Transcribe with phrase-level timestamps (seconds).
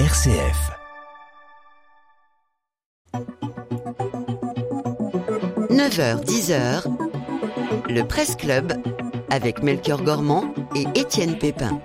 [0.00, 0.72] RCF.
[5.70, 6.82] «9h, 10h,
[7.88, 8.72] le Presse Club
[9.30, 11.78] avec Melchior Gormand et Étienne Pépin.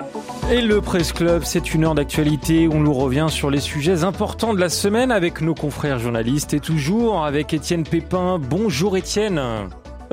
[0.49, 4.03] Et le Presse Club, c'est une heure d'actualité où on nous revient sur les sujets
[4.03, 8.39] importants de la semaine avec nos confrères journalistes et toujours avec Étienne Pépin.
[8.39, 9.39] Bonjour Étienne.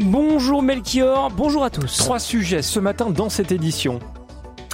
[0.03, 1.97] Bonjour Melchior, bonjour à tous.
[1.97, 4.01] Trois sujets ce matin dans cette édition.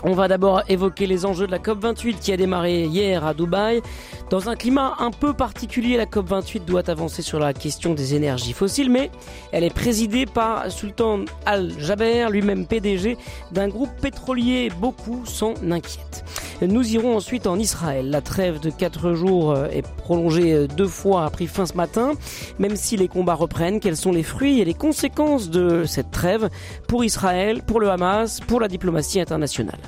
[0.05, 3.83] On va d'abord évoquer les enjeux de la COP28 qui a démarré hier à Dubaï.
[4.32, 8.54] Dans un climat un peu particulier, la COP28 doit avancer sur la question des énergies
[8.54, 9.10] fossiles, mais
[9.52, 13.18] elle est présidée par Sultan Al-Jaber, lui-même PDG
[13.50, 14.70] d'un groupe pétrolier.
[14.80, 16.24] Beaucoup s'en inquiètent.
[16.66, 18.09] Nous irons ensuite en Israël.
[18.09, 21.74] La trêve de 4 jours euh, est prolongée euh, deux fois, a pris fin ce
[21.74, 22.12] matin.
[22.60, 26.48] Même si les combats reprennent, quels sont les fruits et les conséquences de cette trêve
[26.87, 29.80] pour Israël, pour le Hamas, pour la diplomatie internationale?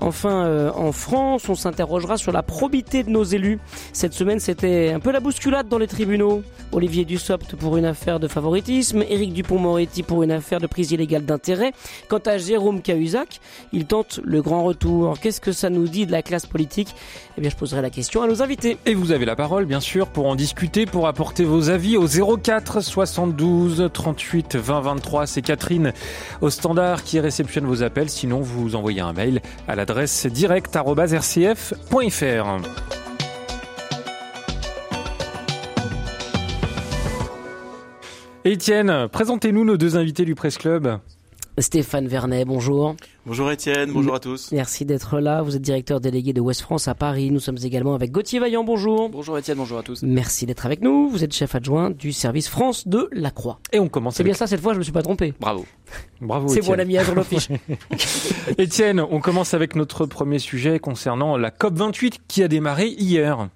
[0.00, 3.58] Enfin, euh, en France, on s'interrogera sur la probité de nos élus.
[3.92, 6.42] Cette semaine, c'était un peu la bousculade dans les tribunaux.
[6.72, 11.24] Olivier Dussopt pour une affaire de favoritisme, Éric Dupont-Moretti pour une affaire de prise illégale
[11.24, 11.72] d'intérêt.
[12.08, 13.40] Quant à Jérôme Cahuzac,
[13.72, 15.18] il tente le grand retour.
[15.20, 16.94] Qu'est-ce que ça nous dit de la classe politique?
[17.36, 18.78] Eh bien, je poserai la question à nos invités.
[18.86, 22.06] Et vous avez la parole, bien sûr, pour en discuter, pour apporter vos avis au
[22.06, 25.26] 04 72 38 20 23.
[25.26, 25.92] C'est Catherine
[26.40, 28.08] au standard qui réceptionne vos appels.
[28.08, 33.11] Sinon, vous envoyez un mail à l'adresse direct.rcf.fr.
[38.44, 40.98] Étienne, présentez-nous nos deux invités du Presse Club.
[41.58, 42.96] Stéphane Vernet, bonjour.
[43.24, 44.50] Bonjour Étienne, bonjour à tous.
[44.50, 45.42] Merci d'être là.
[45.42, 47.30] Vous êtes directeur délégué de West France à Paris.
[47.30, 49.10] Nous sommes également avec Gauthier Vaillant, bonjour.
[49.10, 50.02] Bonjour Étienne, bonjour à tous.
[50.02, 51.08] Merci d'être avec nous.
[51.08, 53.60] Vous êtes chef adjoint du service France de la Croix.
[53.70, 54.16] Et on commence.
[54.16, 55.34] C'est bien ça, cette fois, je me suis pas trompé.
[55.38, 55.64] Bravo.
[56.20, 56.48] Bravo.
[56.48, 57.48] C'est moi l'ami à fiche.
[58.58, 63.48] Étienne, on commence avec notre premier sujet concernant la COP28 qui a démarré hier.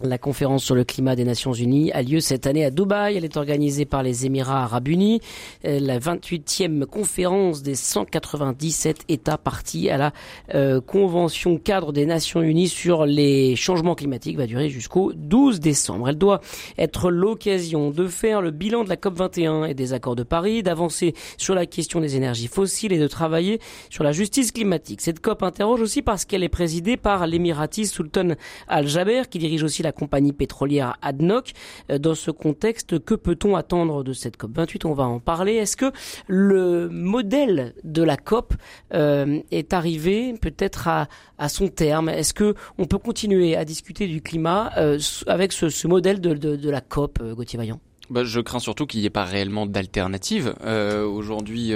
[0.00, 3.16] La conférence sur le climat des Nations Unies a lieu cette année à Dubaï.
[3.16, 5.20] Elle est organisée par les Émirats arabes unis.
[5.64, 10.12] Euh, la 28e conférence des 197 États partis à la
[10.54, 16.10] euh, Convention cadre des Nations Unies sur les changements climatiques va durer jusqu'au 12 décembre.
[16.10, 16.42] Elle doit
[16.78, 21.12] être l'occasion de faire le bilan de la COP21 et des accords de Paris, d'avancer
[21.38, 23.58] sur la question des énergies fossiles et de travailler
[23.90, 25.00] sur la justice climatique.
[25.00, 28.36] Cette COP interroge aussi parce qu'elle est présidée par l'émiratiste Sultan
[28.68, 31.52] Al-Jaber qui dirige aussi la la compagnie pétrolière ADNOC.
[31.90, 35.54] Euh, dans ce contexte, que peut-on attendre de cette COP 28 On va en parler.
[35.54, 35.90] Est-ce que
[36.26, 38.54] le modèle de la COP
[38.92, 42.10] euh, est arrivé peut-être à, à, son terme?
[42.10, 46.70] Est-ce que on peut continuer à discuter du climat euh, avec ce, modèle de, de,
[46.70, 47.80] la COP, Gauthier Vaillant?
[48.10, 50.54] Bah, je crains surtout qu'il n'y ait pas réellement d'alternative.
[50.64, 51.72] Aujourd'hui,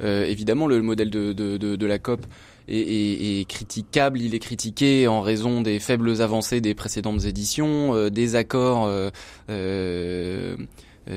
[0.00, 2.26] évidemment, le modèle de, de la COP
[2.68, 4.20] est, critiquable.
[4.20, 9.10] Il est critiqué en raison des faibles avancées des précédentes éditions, euh, des accords euh,
[9.50, 10.56] euh,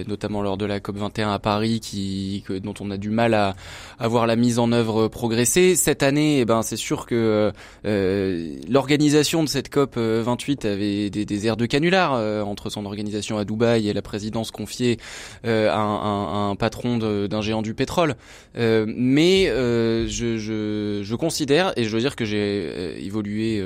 [0.07, 3.55] notamment lors de la COP 21 à Paris, dont on a du mal à,
[3.99, 5.75] à voir la mise en œuvre progresser.
[5.75, 7.51] Cette année, eh ben, c'est sûr que
[7.85, 12.85] euh, l'organisation de cette COP 28 avait des, des airs de canular euh, entre son
[12.85, 14.97] organisation à Dubaï et la présidence confiée
[15.45, 18.15] euh, à, un, patron d'un géant du pétrole.
[18.55, 23.63] mais je, je, je, considère, et je veux dire que j'ai évolué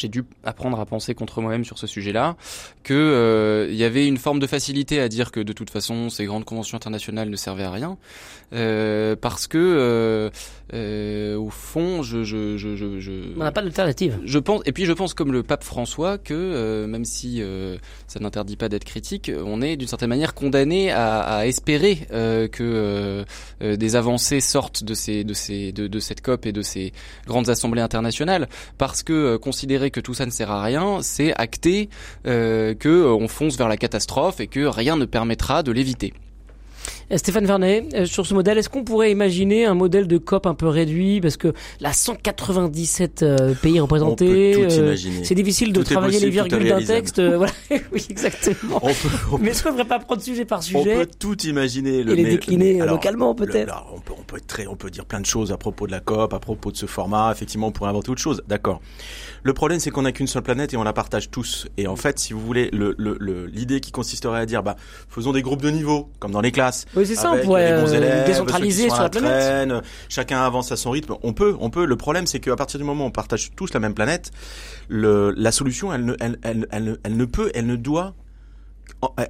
[0.00, 2.36] j'ai dû apprendre à penser contre moi-même sur ce sujet-là,
[2.82, 6.08] que euh, il y avait une forme de facilité à dire que de toute façon
[6.10, 7.96] ces grandes conventions internationales ne servaient à rien,
[8.52, 10.30] euh, parce que euh,
[10.72, 14.18] euh, au fond, je, je, je, je, on n'a pas d'alternative.
[14.24, 17.76] Je pense, et puis je pense comme le pape François que euh, même si euh,
[18.06, 22.06] ça n'interdit pas d'être critique, on est d'une certaine manière condamné à, à espérer
[22.52, 23.24] que
[23.60, 26.92] des avancées sortent de ces, de ces, de, de cette COP et de ces
[27.26, 31.88] grandes assemblées internationales, parce que considérer que tout ça ne sert à rien, c'est acter
[32.24, 36.12] que on fonce vers la catastrophe et que rien ne permettra de l'éviter.
[37.12, 40.46] Euh, Stéphane Vernet, euh, sur ce modèle, est-ce qu'on pourrait imaginer un modèle de COP
[40.46, 44.68] un peu réduit Parce que là, 197 euh, pays représentés,
[45.22, 47.20] c'est difficile de travailler les virgules d'un texte.
[47.20, 47.52] voilà,
[47.92, 48.80] oui, exactement.
[48.82, 49.08] On peut,
[49.40, 52.02] mais est-ce qu'on ne devrait pas prendre sujet par sujet On peut tout imaginer.
[52.02, 55.04] Le, et les décliner localement, peut-être on, peut, on, peut être très, on peut dire
[55.04, 57.30] plein de choses à propos de la COP, à propos de ce format.
[57.32, 58.42] Effectivement, on pourrait inventer autre chose.
[58.48, 58.80] D'accord.
[59.42, 61.66] Le problème, c'est qu'on n'a qu'une seule planète et on la partage tous.
[61.76, 64.76] Et en fait, si vous voulez, l'idée le, le, qui consisterait à dire, bah,
[65.08, 66.86] faisons des groupes de niveau, comme dans les classes.
[66.96, 69.84] Oui, c'est ça, on pourrait euh, décentraliser sur la, planète.
[70.08, 71.14] chacun avance à son rythme.
[71.22, 71.84] On peut, on peut.
[71.84, 74.30] Le problème, c'est qu'à partir du moment où on partage tous la même planète,
[74.88, 78.14] le, la solution, elle ne, elle, elle, elle, elle ne peut, elle ne doit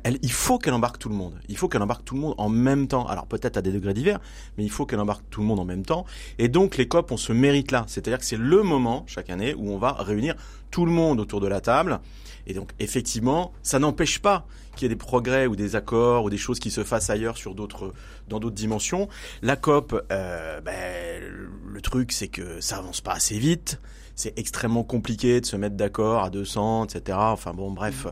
[0.05, 1.34] elle, il faut qu'elle embarque tout le monde.
[1.49, 3.06] Il faut qu'elle embarque tout le monde en même temps.
[3.06, 4.20] Alors peut-être à des degrés divers,
[4.56, 6.05] mais il faut qu'elle embarque tout le monde en même temps.
[6.38, 7.84] Et donc les COP, on se mérite là.
[7.88, 10.34] C'est-à-dire que c'est le moment chaque année où on va réunir
[10.70, 12.00] tout le monde autour de la table.
[12.46, 16.31] Et donc effectivement, ça n'empêche pas qu'il y ait des progrès ou des accords ou
[16.31, 17.93] des choses qui se fassent ailleurs sur d'autres
[18.29, 19.09] dans d'autres dimensions.
[19.43, 21.23] La COP, euh, ben,
[21.67, 23.81] le truc c'est que ça avance pas assez vite
[24.15, 27.19] c'est extrêmement compliqué de se mettre d'accord à 200, etc.
[27.21, 28.06] Enfin bon, bref,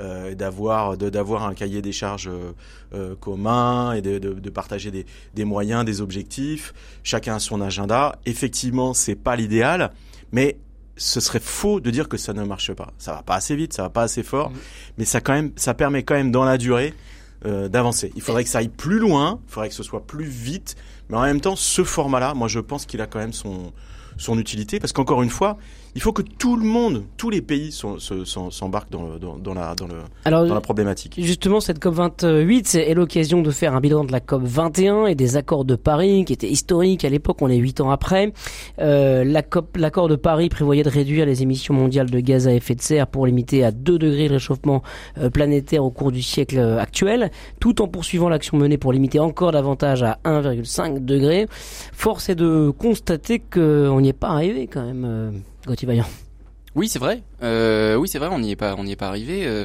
[0.00, 2.52] euh, d'avoir d'avoir un cahier des charges euh,
[2.94, 6.74] euh, commun et de, de, de partager des, des, moyens, des objectifs.
[7.02, 8.18] Chacun a son agenda.
[8.26, 9.92] Effectivement, c'est pas l'idéal,
[10.32, 10.58] mais
[10.96, 12.92] ce serait faux de dire que ça ne marche pas.
[12.98, 14.54] Ça va pas assez vite, ça va pas assez fort, mmh.
[14.98, 16.94] mais ça quand même, ça permet quand même dans la durée
[17.44, 18.12] euh, d'avancer.
[18.16, 20.76] Il faudrait que ça aille plus loin, il faudrait que ce soit plus vite,
[21.08, 23.72] mais en même temps, ce format-là, moi je pense qu'il a quand même son
[24.18, 25.58] son utilité, parce qu'encore une fois,
[25.96, 29.86] il faut que tout le monde, tous les pays s'embarquent dans, dans, dans, la, dans,
[29.86, 29.94] le,
[30.30, 31.14] dans la problématique.
[31.16, 35.14] Justement, cette COP 28 c'est l'occasion de faire un bilan de la COP 21 et
[35.14, 38.34] des accords de Paris, qui étaient historiques à l'époque, on est huit ans après.
[38.78, 42.82] Euh, L'accord de Paris prévoyait de réduire les émissions mondiales de gaz à effet de
[42.82, 44.82] serre pour limiter à 2 degrés le réchauffement
[45.16, 49.18] euh, planétaire au cours du siècle euh, actuel, tout en poursuivant l'action menée pour limiter
[49.18, 51.46] encore davantage à 1,5 degré.
[51.94, 55.42] Force est de constater qu'on n'y est pas arrivé quand même.
[56.74, 57.22] Oui, c'est vrai.
[57.42, 58.28] Euh, oui, c'est vrai.
[58.30, 59.46] On n'y est pas, on n'y est pas arrivé.
[59.46, 59.64] Euh,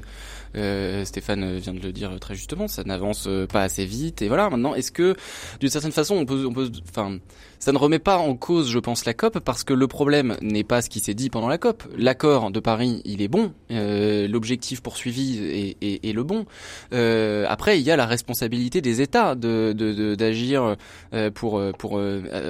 [0.55, 2.69] euh, Stéphane vient de le dire très justement.
[2.69, 4.21] Ça n'avance pas assez vite.
[4.21, 4.49] Et voilà.
[4.49, 5.15] Maintenant, est-ce que
[5.59, 7.17] d'une certaine façon, on peut, on peut, enfin,
[7.61, 10.63] ça ne remet pas en cause, je pense, la COP parce que le problème n'est
[10.63, 11.83] pas ce qui s'est dit pendant la COP.
[11.95, 13.53] L'accord de Paris, il est bon.
[13.69, 16.45] Euh, L'objectif poursuivi est, est, est, le bon.
[16.91, 19.73] Euh, après, il y a la responsabilité des États de
[20.15, 20.75] d'agir
[21.13, 22.01] de, pour pour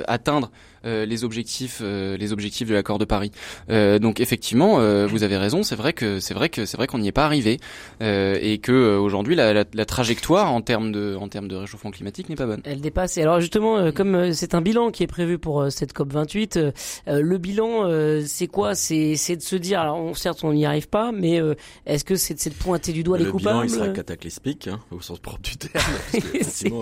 [0.07, 0.49] atteindre
[0.83, 3.31] euh, les objectifs, euh, les objectifs de l'accord de Paris.
[3.69, 5.63] Euh, donc effectivement, vous avez raison.
[5.63, 7.59] C'est vrai que c'est vrai que c'est vrai qu'on n'y est pas arrivé
[8.01, 12.29] et que aujourd'hui la, la, la, trajectoire en termes de en termes de réchauffement climatique
[12.29, 12.61] n'est pas bonne.
[12.63, 13.17] Elle dépasse.
[13.17, 16.59] Et alors justement, comme c'est un bilan qui est prévu pour cette COP 28,
[17.07, 17.89] le bilan,
[18.25, 18.75] c'est quoi?
[18.75, 21.41] C'est de se dire, alors on, certes on n'y arrive pas, mais
[21.85, 24.79] est-ce que c'est de pointer du doigt les coupables Le bilan, il sera cataclysmique, hein,
[24.91, 25.83] au sens propre du terme.
[26.11, 26.81] Parce que, on,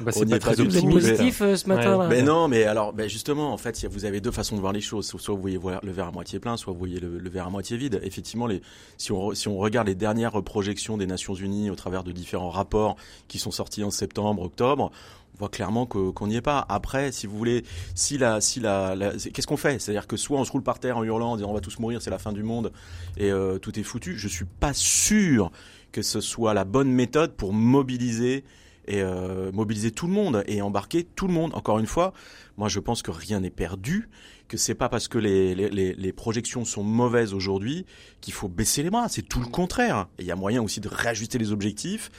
[0.00, 1.96] bah, on est très positif ce matin.
[1.96, 2.08] Ouais.
[2.08, 4.80] Mais non, mais alors, ben justement en fait, vous avez deux façons de voir les
[4.80, 5.06] choses.
[5.06, 7.76] Soit vous voyez le verre à moitié plein, soit vous voyez le, verre à moitié
[7.76, 8.00] vide.
[8.02, 8.62] Effectivement, les,
[8.98, 12.50] si, on, si on regarde les dernières projections des Nations Unies au travers de différents
[12.50, 12.96] rapports
[13.28, 14.90] qui sont sortis en septembre, octobre,
[15.38, 16.64] voit clairement qu'on n'y est pas.
[16.68, 17.64] Après, si vous voulez,
[17.94, 18.94] si la, si la,
[19.32, 19.80] qu'est-ce qu'on fait?
[19.80, 21.78] C'est-à-dire que soit on se roule par terre en hurlant, en disant on va tous
[21.78, 22.72] mourir, c'est la fin du monde
[23.16, 24.16] et euh, tout est foutu.
[24.16, 25.50] Je suis pas sûr
[25.92, 28.44] que ce soit la bonne méthode pour mobiliser
[28.86, 31.54] et euh, mobiliser tout le monde et embarquer tout le monde.
[31.54, 32.12] Encore une fois,
[32.56, 34.08] moi je pense que rien n'est perdu,
[34.48, 37.86] que c'est pas parce que les, les, les projections sont mauvaises aujourd'hui
[38.20, 39.08] qu'il faut baisser les bras.
[39.08, 40.06] C'est tout le contraire.
[40.18, 42.10] Il y a moyen aussi de réajuster les objectifs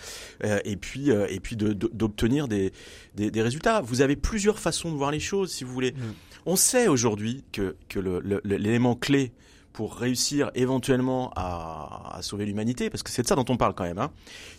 [0.44, 2.74] euh, et puis euh, et puis d'obtenir de, des,
[3.16, 3.82] des, des, résultats.
[3.82, 5.92] Vous avez plusieurs façons de voir les choses, si vous voulez.
[5.92, 6.14] Mm.
[6.48, 8.00] On sait aujourd'hui que, que
[8.44, 9.32] l'élément clé
[9.74, 13.74] pour réussir éventuellement à, à sauver l'humanité, parce que c'est de ça dont on parle
[13.74, 14.12] quand même, hein,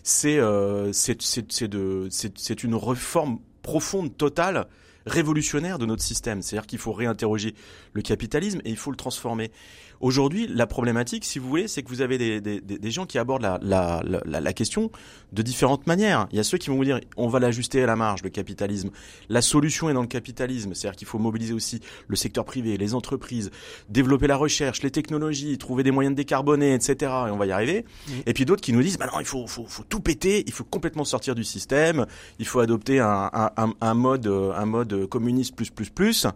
[0.03, 4.67] c'est euh, c'est une réforme profonde, totale,
[5.07, 6.41] révolutionnaire de notre système.
[6.41, 7.55] C'est-à-dire qu'il faut réinterroger
[7.93, 9.51] le capitalisme et il faut le transformer.
[9.99, 13.17] Aujourd'hui, la problématique, si vous voulez, c'est que vous avez des, des, des gens qui
[13.17, 14.91] abordent la, la, la, la, question
[15.33, 16.27] de différentes manières.
[16.31, 18.29] Il y a ceux qui vont vous dire, on va l'ajuster à la marge, le
[18.29, 18.89] capitalisme.
[19.29, 22.93] La solution est dans le capitalisme, c'est-à-dire qu'il faut mobiliser aussi le secteur privé, les
[22.93, 23.51] entreprises,
[23.89, 27.11] développer la recherche, les technologies, trouver des moyens de décarboner, etc.
[27.27, 27.85] Et on va y arriver.
[28.07, 28.11] Mmh.
[28.25, 30.53] Et puis d'autres qui nous disent, bah non, il faut, faut, faut, tout péter, il
[30.53, 32.05] faut complètement sortir du système,
[32.39, 36.27] il faut adopter un, un, un, un mode, un mode communiste plus plus plus.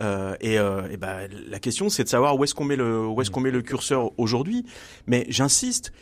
[0.00, 3.06] Euh, et, euh, et ben, la question, c'est de savoir où est-ce qu'on met le
[3.06, 4.64] où est-ce qu'on met le curseur aujourd'hui.
[5.06, 5.92] Mais j'insiste,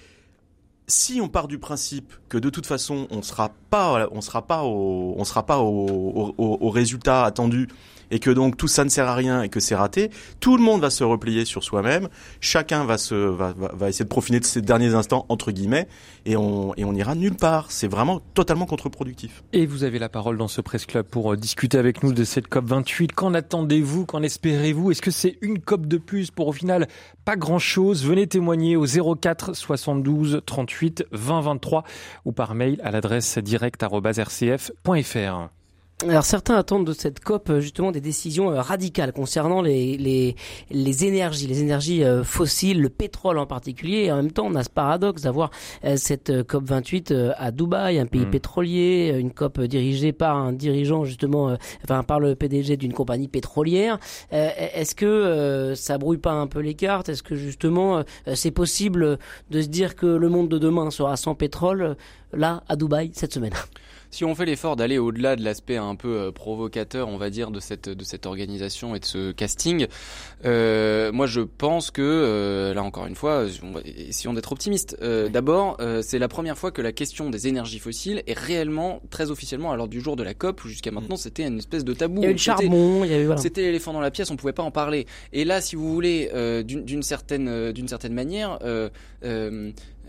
[0.87, 4.65] si on part du principe que de toute façon on sera pas on sera pas
[4.65, 7.69] au on sera pas au, au, au résultat attendu
[8.13, 10.63] et que donc tout ça ne sert à rien et que c'est raté, tout le
[10.63, 12.09] monde va se replier sur soi-même,
[12.41, 15.89] chacun va essayer de profiter de ces derniers instants entre guillemets
[16.27, 17.71] et on et on ira nulle part.
[17.71, 19.43] C'est vraiment totalement contre-productif.
[19.53, 22.25] Et vous avez la parole dans ce presse club pour euh, discuter avec nous de
[22.25, 23.13] cette COP 28.
[23.13, 24.07] Qu'en attendez-vous?
[24.07, 24.91] Qu'en espérez-vous?
[24.91, 26.31] Est-ce que c'est une COP de plus?
[26.31, 26.89] Pour au final
[27.25, 31.85] pas grand-chose Venez témoigner au 04 72 38 20 23
[32.25, 35.62] ou par mail à l'adresse direct@rcf.fr.
[36.09, 40.35] Alors certains attendent de cette COP euh, justement des décisions euh, radicales concernant les, les,
[40.71, 44.05] les énergies, les énergies euh, fossiles, le pétrole en particulier.
[44.05, 45.51] Et en même temps, on a ce paradoxe d'avoir
[45.97, 48.31] cette COP 28 à Dubaï, un pays mm.
[48.31, 53.99] pétrolier, une COP dirigée par un dirigeant justement, enfin par le PDG d'une compagnie pétrolière.
[54.31, 57.09] Est-ce que ça brouille pas un peu les cartes?
[57.09, 58.03] Est-ce que justement
[58.35, 59.19] c'est possible
[59.51, 61.97] de se dire que le monde de demain sera sans pétrole
[62.33, 63.55] là à Dubaï cette semaine?
[64.13, 67.51] Si on fait l'effort d'aller au-delà de l'aspect un peu euh, provocateur, on va dire,
[67.51, 69.87] de cette de cette organisation et de ce casting,
[70.45, 73.47] euh, moi je pense que euh, là encore une fois,
[73.85, 74.97] essayons d'être optimistes.
[75.03, 79.01] Euh, D'abord, euh, c'est la première fois que la question des énergies fossiles est réellement
[79.09, 80.63] très officiellement à l'ordre du jour de la COP.
[80.65, 81.19] Où jusqu'à maintenant, mm.
[81.19, 82.21] c'était une espèce de tabou.
[82.21, 83.41] Il y a eu le charbon, il y avait voilà.
[83.41, 85.07] C'était l'éléphant dans la pièce, on pouvait pas en parler.
[85.33, 86.31] Et là, si vous voulez,
[86.65, 88.59] d'une certaine d'une certaine manière.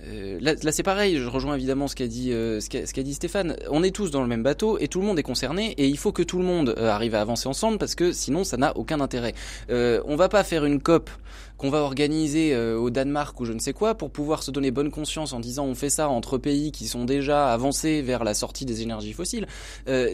[0.08, 3.56] Euh, là, c'est pareil, je rejoins évidemment ce qu'a dit, euh, ce dit Stéphane.
[3.70, 5.98] On est tous dans le même bateau et tout le monde est concerné et il
[5.98, 8.76] faut que tout le monde euh, arrive à avancer ensemble parce que sinon ça n'a
[8.78, 9.34] aucun intérêt.
[9.70, 11.10] on va pas faire une COP
[11.58, 14.72] qu'on va organiser euh, au Danemark ou je ne sais quoi pour pouvoir se donner
[14.72, 18.34] bonne conscience en disant on fait ça entre pays qui sont déjà avancés vers la
[18.34, 19.48] sortie des énergies fossiles.
[19.88, 20.14] Euh,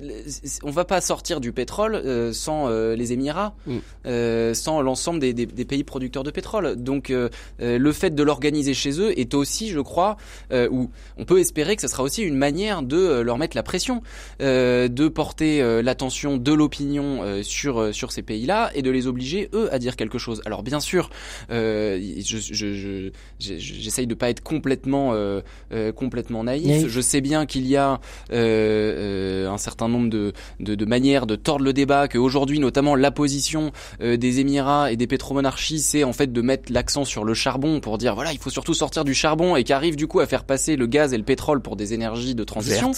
[0.64, 4.54] on va pas sortir du pétrole euh, sans euh, les Émirats, mm.
[4.54, 6.76] sans l'ensemble des, des, des, pays producteurs de pétrole.
[6.76, 7.14] Donc
[7.60, 10.18] le fait de l'organiser chez eux est aussi, je crois,
[10.52, 14.02] ou on peut espérer que ce sera aussi une manière de leur mettre la pression,
[14.40, 19.80] de porter l'attention de l'opinion sur sur ces pays-là et de les obliger eux à
[19.80, 20.42] dire quelque chose.
[20.46, 21.10] Alors bien sûr,
[21.52, 26.88] euh, je, je, j'essaye de pas être complètement euh, euh, complètement naïf.
[26.88, 28.00] Je sais bien qu'il y a
[28.32, 33.72] un certain nombre de, de, de, manières de tordre le débat, qu'aujourd'hui notamment la position
[34.00, 37.98] des Émirats et des pétromonarchies, c'est en fait de mettre l'accent sur le charbon pour
[37.98, 40.76] dire voilà il faut surtout sortir du charbon et qu'arrive du coup à faire passer
[40.76, 42.92] le gaz et le pétrole pour des énergies de transition.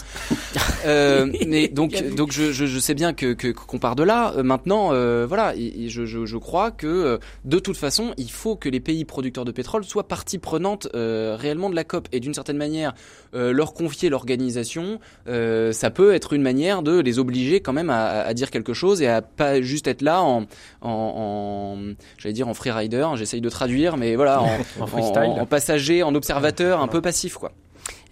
[0.85, 4.33] mais donc donc je, je, sais bien que qu'on part de là.
[4.43, 4.89] maintenant
[5.25, 9.45] voilà, je, je, je crois que de toute façon il faut que les pays producteurs
[9.45, 12.07] de pétrole soient partie prenante euh, réellement de la COP.
[12.11, 12.93] Et d'une certaine manière
[13.33, 17.89] euh, leur confier l'organisation, euh, ça peut être une manière de les obliger quand même
[17.89, 20.45] à, à, dire quelque chose et à pas juste être là en,
[20.81, 21.77] en, en
[22.17, 26.81] j'allais dire en freerider, j'essaye de traduire, mais voilà, en, en, en passager, en observateur,
[26.81, 27.51] un peu passif quoi.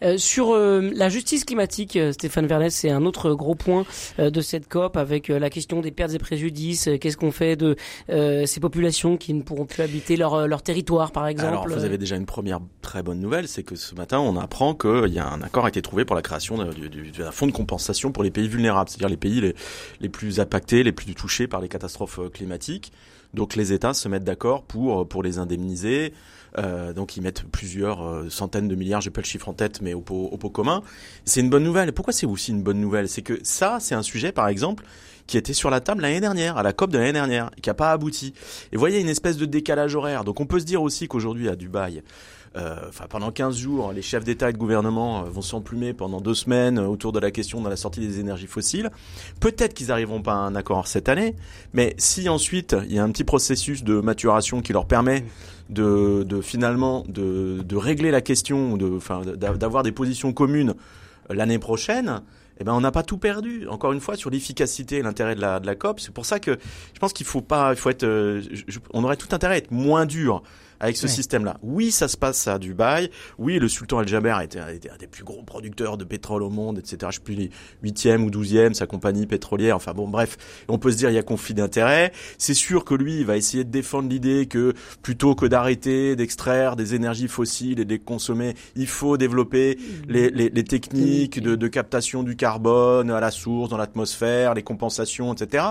[0.01, 3.85] Euh, sur euh, la justice climatique, euh, Stéphane Vernet, c'est un autre gros point
[4.17, 6.89] de cette COP avec la question des pertes et préjudices.
[6.99, 7.75] Qu'est-ce qu'on fait de
[8.07, 11.47] ces populations qui ne pourront plus habiter leur, leur territoire, par exemple?
[11.47, 14.73] Alors, vous avez déjà une première très bonne nouvelle, c'est que ce matin, on apprend
[14.73, 18.11] qu'il y a un accord a été trouvé pour la création d'un fonds de compensation
[18.11, 19.55] pour les pays vulnérables, c'est-à-dire les pays les,
[20.01, 22.91] les plus impactés, les plus touchés par les catastrophes climatiques.
[23.33, 26.13] Donc les États se mettent d'accord pour pour les indemniser.
[26.57, 29.81] Euh, donc ils mettent plusieurs euh, centaines de milliards, j'ai pas le chiffre en tête,
[29.81, 30.81] mais au pot, commun.
[31.25, 31.93] C'est une bonne nouvelle.
[31.93, 33.07] Pourquoi c'est aussi une bonne nouvelle?
[33.07, 34.83] C'est que ça, c'est un sujet, par exemple,
[35.27, 37.75] qui était sur la table l'année dernière, à la COP de l'année dernière, qui a
[37.75, 38.33] pas abouti.
[38.71, 40.24] Et vous voyez une espèce de décalage horaire.
[40.24, 42.01] Donc on peut se dire aussi qu'aujourd'hui à Dubaï, euh,
[42.55, 46.79] enfin pendant 15 jours, les chefs d'État et de gouvernement vont s'emplumer pendant deux semaines
[46.79, 48.89] autour de la question de la sortie des énergies fossiles.
[49.39, 51.35] Peut-être qu'ils n'arriveront pas à un accord cette année,
[51.73, 55.25] mais si ensuite il y a un petit processus de maturation qui leur permet
[55.69, 60.73] de, de finalement de, de, régler la question, d'avoir des positions communes
[61.29, 62.21] l'année prochaine,
[62.59, 63.67] eh ben on n'a pas tout perdu.
[63.67, 65.99] Encore une fois sur l'efficacité et l'intérêt de la, COP.
[65.99, 66.57] C'est pour ça que
[66.93, 68.41] je pense qu'il faut pas, il faut être, euh,
[68.93, 70.43] on aurait tout intérêt à être moins dur
[70.79, 71.57] avec ce système-là.
[71.62, 73.09] Oui, ça se passe à Dubaï.
[73.38, 76.98] Oui, le sultan Al-Jaber était, un des plus gros producteurs de pétrole au monde, etc.
[77.09, 77.50] Je sais plus
[77.83, 79.75] huitième ou douzième, sa compagnie pétrolière.
[79.75, 82.12] Enfin bon, bref, on peut se dire il y a conflit d'intérêts.
[82.38, 86.75] C'est sûr que lui, il va essayer de défendre l'idée que plutôt que d'arrêter d'extraire
[86.75, 91.55] des énergies fossiles et de les consommer, il faut développer les, les, les techniques de,
[91.55, 95.65] de captation du carbone à la source, dans l'atmosphère, les compensations, etc.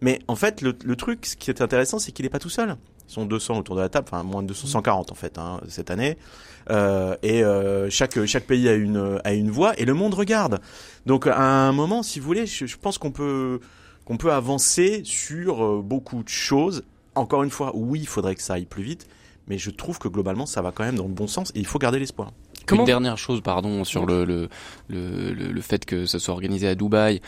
[0.00, 2.50] Mais en fait, le, le truc, ce qui est intéressant, c'est qu'il n'est pas tout
[2.50, 2.76] seul
[3.12, 5.90] sont 200 autour de la table, enfin moins de 200, 140 en fait hein, cette
[5.90, 6.16] année.
[6.70, 10.60] Euh, et euh, chaque chaque pays a une a une voix et le monde regarde.
[11.06, 13.60] Donc à un moment, si vous voulez, je, je pense qu'on peut
[14.04, 16.84] qu'on peut avancer sur euh, beaucoup de choses.
[17.14, 19.06] Encore une fois, oui, il faudrait que ça aille plus vite,
[19.46, 21.66] mais je trouve que globalement, ça va quand même dans le bon sens et il
[21.66, 22.32] faut garder l'espoir.
[22.70, 24.48] Une dernière chose, pardon, sur le, le,
[24.88, 27.20] le, le, fait que ça soit organisé à Dubaï.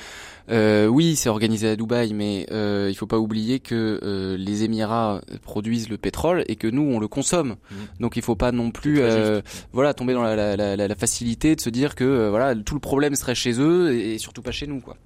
[0.51, 4.63] Euh, oui, c'est organisé à Dubaï, mais euh, il faut pas oublier que euh, les
[4.63, 7.57] Émirats produisent le pétrole et que nous, on le consomme.
[7.71, 7.75] Mmh.
[8.01, 9.41] Donc il faut pas non plus euh,
[9.73, 12.75] voilà tomber dans la, la, la, la, facilité de se dire que euh, voilà tout
[12.75, 14.81] le problème serait chez eux et surtout pas chez nous.
[14.81, 14.97] quoi.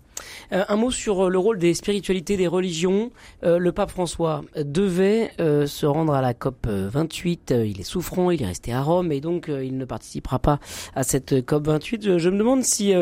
[0.53, 3.11] Euh, un mot sur euh, le rôle des spiritualités, des religions.
[3.45, 7.53] Euh, le pape François devait se rendre à la COP 28.
[7.53, 10.59] Euh, Il est souffrant, il est resté à Rome et donc il ne participera pas
[10.95, 12.19] à cette COP 28.
[12.19, 12.93] Je, me demande si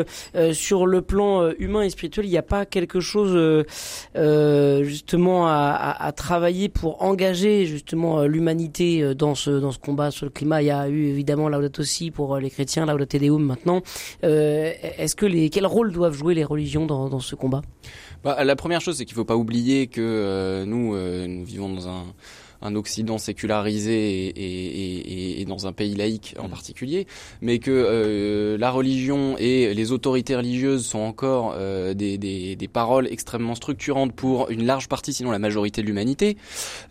[0.53, 3.65] sur le plan humain et spirituel, il n'y a pas quelque chose
[4.83, 10.25] justement à, à- à travailler pour engager justement l'humanité dans ce dans ce combat sur
[10.25, 10.61] le climat.
[10.61, 13.81] Il y a eu évidemment Laudato Si pour les chrétiens, Laudato Deum maintenant.
[14.23, 17.61] Est-ce que les quel rôle doivent jouer les religions dans, dans ce combat.
[18.23, 21.73] Bah, la première chose, c'est qu'il faut pas oublier que euh, nous, euh, nous vivons
[21.73, 22.03] dans un,
[22.61, 26.51] un Occident sécularisé et, et, et, et dans un pays laïque en Mm.
[26.51, 27.07] particulier,
[27.41, 32.67] mais que euh, la religion et les autorités religieuses sont encore euh, des, des, des
[32.67, 36.37] paroles extrêmement structurantes pour une large partie, sinon la majorité de l'humanité,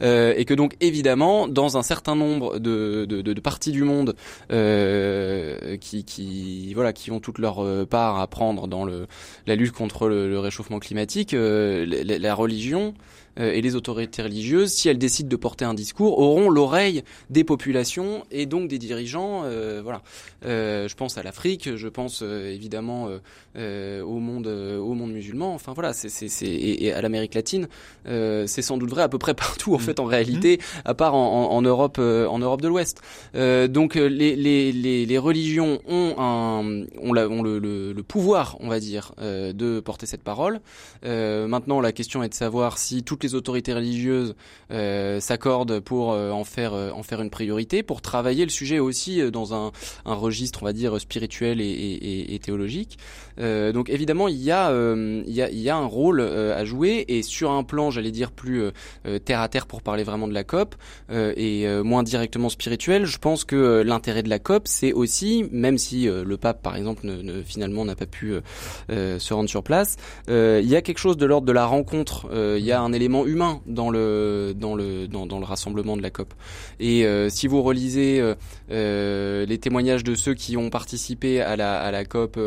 [0.03, 3.83] euh, et que donc évidemment, dans un certain nombre de, de, de, de parties du
[3.83, 4.15] monde
[4.53, 9.07] euh, qui, qui voilà qui ont toute leur euh, part à prendre dans le
[9.47, 12.95] la lutte contre le, le réchauffement climatique, euh, la, la religion
[13.37, 18.25] et les autorités religieuses, si elles décident de porter un discours, auront l'oreille des populations
[18.31, 19.43] et donc des dirigeants.
[19.45, 20.03] euh, voilà.
[20.45, 23.19] Euh, je pense à l'Afrique, je pense euh, évidemment euh,
[23.57, 25.55] euh, au monde, euh, au monde musulman.
[25.55, 27.69] Enfin voilà, c'est c'est c'est et, et à l'Amérique latine,
[28.07, 29.81] euh, c'est sans doute vrai à peu près partout en Mm.
[29.81, 33.01] fait en réalité, à part en, en, en Europe, euh, en Europe de l'Ouest.
[33.35, 37.93] Euh, donc euh, les, les, les, les religions ont un ont, la, ont le, le,
[37.93, 40.61] le pouvoir, on va dire, euh, de porter cette parole.
[41.05, 44.35] Euh, maintenant, la question est de savoir si toutes les autorités religieuses
[44.71, 48.79] euh, s'accordent pour euh, en faire euh, en faire une priorité, pour travailler le sujet
[48.79, 49.73] aussi dans un,
[50.05, 52.99] un registre, on va dire, spirituel et, et, et, et théologique.
[53.39, 57.05] Donc évidemment, il y a il y a il y a un rôle à jouer
[57.09, 58.65] et sur un plan, j'allais dire plus
[59.25, 60.75] terre à terre pour parler vraiment de la COP
[61.11, 63.05] et moins directement spirituel.
[63.05, 67.07] Je pense que l'intérêt de la COP, c'est aussi, même si le pape, par exemple,
[67.07, 68.35] ne, ne- finalement n'a pas pu
[68.89, 69.97] se rendre sur place,
[70.29, 72.29] il y a quelque chose de l'ordre de la rencontre.
[72.33, 74.55] Il y a un élément humain dans le
[75.45, 76.35] rassemblement de la COP.
[76.81, 78.35] Et euh, si vous relisez euh,
[78.71, 82.39] euh, les témoignages de ceux qui ont participé à la COP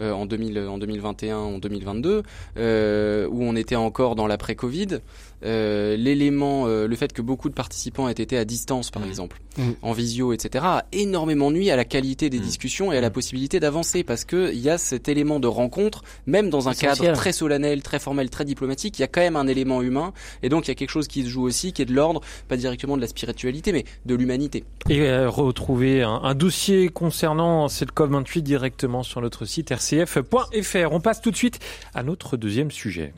[0.00, 2.22] en 2000 en 2021 en 2022
[2.56, 4.98] euh, où on était encore dans l'après-Covid
[5.44, 9.08] euh, l'élément, euh, le fait que beaucoup de participants aient été à distance, par Mhm.
[9.08, 9.74] exemple, Mhm.
[9.82, 12.44] en visio, etc., a énormément nuit à la qualité des Mhm.
[12.44, 16.02] discussions et à la possibilité d'avancer, parce que il y a cet élément de rencontre,
[16.26, 16.96] même dans un Essentiel.
[17.08, 20.12] cadre très solennel, très formel, très diplomatique, il y a quand même un élément humain,
[20.42, 22.20] et donc il y a quelque chose qui se joue aussi, qui est de l'ordre,
[22.48, 24.64] pas directement de la spiritualité, mais de l'humanité.
[24.88, 30.92] Et euh, retrouver un, un dossier concernant cette COP28 directement sur notre site rcf.fr.
[30.92, 31.58] On passe tout de suite
[31.94, 33.12] à notre deuxième sujet.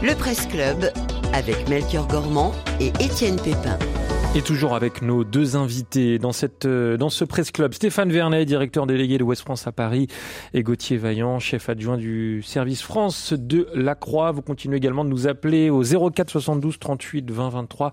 [0.00, 0.92] Le Presse Club
[1.32, 3.76] avec Melchior Gormand et Étienne Pépin.
[4.36, 8.44] Et toujours avec nos deux invités dans cette euh, dans ce presse club, Stéphane Vernet,
[8.44, 10.06] directeur délégué de Ouest France à Paris,
[10.54, 14.30] et Gauthier Vaillant, chef adjoint du service France de la Croix.
[14.30, 17.92] Vous continuez également de nous appeler au 04 72 38 20 23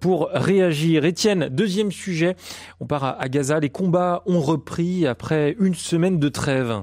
[0.00, 1.04] pour réagir.
[1.04, 2.34] Étienne, deuxième sujet,
[2.80, 3.60] on part à Gaza.
[3.60, 6.82] Les combats ont repris après une semaine de trêve.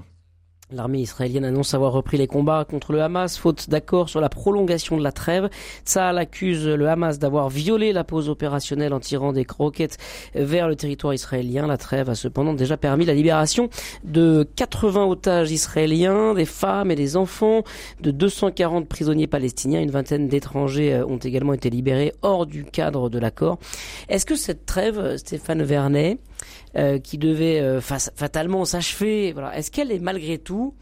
[0.74, 4.98] L'armée israélienne annonce avoir repris les combats contre le Hamas, faute d'accord sur la prolongation
[4.98, 5.50] de la trêve.
[5.86, 9.98] Tsahal accuse le Hamas d'avoir violé la pause opérationnelle en tirant des roquettes
[10.34, 11.68] vers le territoire israélien.
[11.68, 13.70] La trêve a cependant déjà permis la libération
[14.06, 17.64] de 80 otages israéliens, des femmes et des enfants,
[18.00, 19.82] de 240 prisonniers palestiniens.
[19.82, 23.60] Une vingtaine d'étrangers euh, ont également été libérés hors du cadre de l'accord.
[24.08, 26.20] Est-ce que cette trêve, Stéphane Vernet,
[26.76, 29.34] euh, qui devait euh, fa- fatalement s'achever.
[29.54, 30.74] Est-ce qu'elle est malgré tout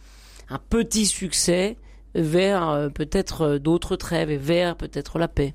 [0.49, 1.77] un petit succès
[2.15, 5.53] vers euh, peut-être d'autres trêves et vers peut-être la paix?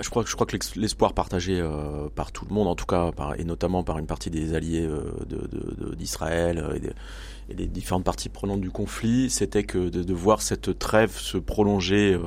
[0.00, 1.64] Je crois que l'espoir partagé
[2.16, 4.88] par tout le monde, en tout cas, et notamment par une partie des alliés
[5.96, 6.64] d'Israël
[7.48, 12.18] et, des- différentes parties prenantes du conflit, c'était que de, voir cette trêve se prolonger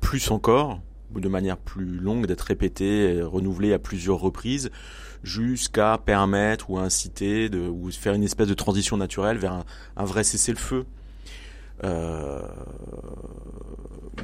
[0.00, 0.80] plus encore,
[1.14, 4.70] de manière plus longue, d'être répétée, et renouvelée à plusieurs reprises,
[5.22, 9.64] jusqu'à permettre ou inciter ou faire une espèce de transition naturelle vers
[9.96, 10.86] un, vrai cessez-le-feu.
[11.84, 12.40] Euh,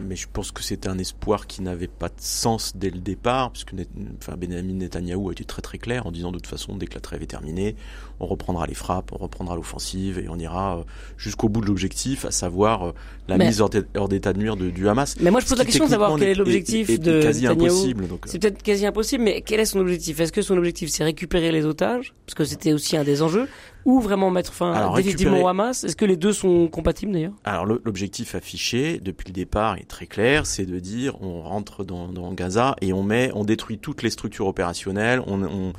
[0.01, 3.51] mais je pense que c'était un espoir qui n'avait pas de sens dès le départ,
[3.53, 6.95] puisque Benjamin Netanyahou a été très très clair en disant de toute façon, dès que
[6.95, 7.77] la trêve est terminée,
[8.23, 10.83] on reprendra les frappes, on reprendra l'offensive et on ira euh,
[11.19, 12.93] jusqu'au bout de l'objectif, à savoir euh,
[13.29, 15.17] la Mais- mise hors d'é- hors d'état de nuire de, du Hamas.
[15.21, 18.05] Mais moi je pose la question de savoir quel est l'objectif de quasi impossible.
[18.05, 20.21] Euh, C'est peut-être quasi impossible, mais quel est son objectif?
[20.21, 22.15] Est-ce que son objectif c'est récupérer les otages?
[22.27, 23.49] Parce que c'était aussi un des enjeux.
[23.85, 25.83] Ou vraiment mettre fin Alors, définitivement récupérer- au Hamas?
[25.83, 27.33] Est-ce que les deux sont compatibles d'ailleurs?
[27.43, 32.07] Alors l'objectif affiché depuis le départ est très clair, c'est de dire on rentre dans,
[32.07, 35.73] dans, Gaza et on met, on détruit toutes les structures opérationnelles, on, on,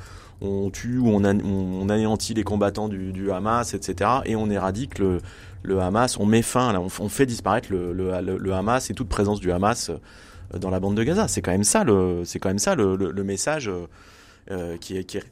[0.44, 4.10] on tue ou on, on, anéantit les combattants du, du, Hamas, etc.
[4.24, 5.18] Et on éradique le,
[5.62, 8.94] le Hamas, on met fin, là, on, on fait disparaître le, le, le, Hamas et
[8.94, 11.28] toute présence du Hamas euh, dans la bande de Gaza.
[11.28, 13.70] C'est quand même ça le, c'est quand même ça le, le message
[14.50, 15.24] euh, qui est, qui est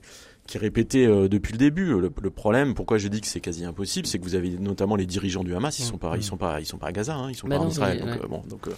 [0.45, 2.01] qui est répété euh, depuis le début.
[2.01, 5.07] Le, problème, pourquoi je dis que c'est quasi impossible, c'est que vous avez notamment les
[5.07, 7.29] dirigeants du Hamas, ils sont pas, ils sont pas, ils sont pas à Gaza, hein,
[7.31, 8.01] ils sont bah pas en Israël.
[8.01, 8.69] Donc, bon, donc,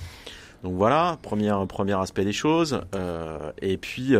[0.63, 2.83] donc voilà, premier premier aspect des choses.
[3.63, 4.15] et puis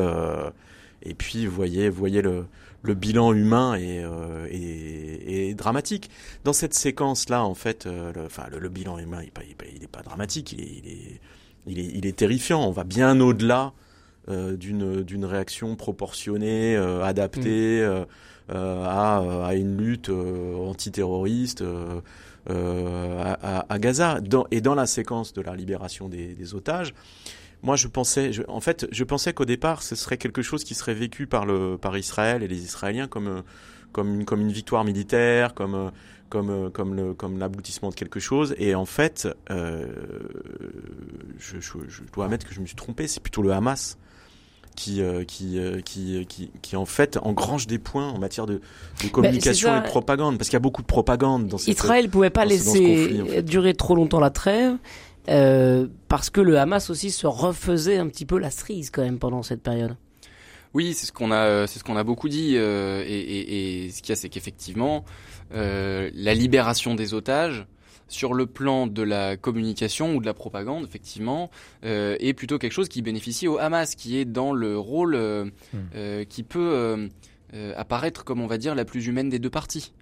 [1.05, 2.47] et puis, vous voyez, voyez le,
[2.83, 6.11] le bilan humain est, euh, est, dramatique.
[6.45, 9.43] Dans cette séquence-là, en fait, euh, le, enfin, le, bilan humain, il n'est pas,
[9.81, 11.21] il pas, dramatique, il est,
[11.67, 12.67] il est, il est, est terrifiant.
[12.67, 13.73] On va bien au-delà
[14.31, 18.07] euh, d'une, d'une réaction proportionnée, euh, adaptée mm.
[18.55, 21.63] euh, à, à, une lutte antiterroriste.
[22.49, 26.95] À, à, Gaza dans, et dans la séquence de la libération des, des otages,
[27.65, 30.95] moi, je pensais, en fait, je pensais qu'au départ, ce serait quelque chose qui serait
[30.95, 33.43] vécu par le, par Israël et les Israéliens comme,
[33.93, 35.91] comme une, comme une victoire militaire, comme,
[36.29, 38.55] comme, comme le, comme l'aboutissement de quelque chose.
[38.59, 39.87] Et en fait, euh,
[41.39, 43.09] je, je, je, dois admettre que je me suis trompé.
[43.09, 43.97] C'est plutôt le Hamas
[44.77, 48.55] qui, euh, qui, euh, qui, qui, qui, en fait engrange des points en matière de,
[48.55, 48.61] de
[49.05, 52.11] ben, communication et de propagande, parce qu'il y a beaucoup de propagande dans cette Israël
[52.11, 54.77] pouvait pas laisser durer trop longtemps la trêve.
[55.29, 59.19] Euh, parce que le Hamas aussi se refaisait un petit peu la cerise quand même
[59.19, 59.97] pendant cette période.
[60.75, 63.85] Oui, c'est ce qu'on a, euh, c'est ce qu'on a beaucoup dit, euh, et, et,
[63.87, 65.05] et, ce qu'il y a, c'est qu'effectivement,
[65.55, 67.67] euh, la libération des otages,
[68.07, 71.51] sur le plan de la communication ou de la propagande, effectivement,
[71.85, 75.47] euh, est plutôt quelque chose qui bénéficie au Hamas, qui est dans le rôle euh,
[75.73, 76.25] hmm.
[76.29, 77.09] qui peut
[77.77, 79.93] apparaître comme on va dire la plus humaine des deux parties,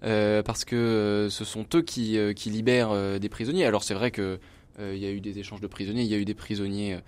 [0.00, 3.64] parce que ce sont eux qui, qui libèrent des prisonniers.
[3.64, 4.38] Alors c'est vrai que euh,
[4.78, 6.98] il y a eu des échanges de prisonniers, il y a eu des prisonniers.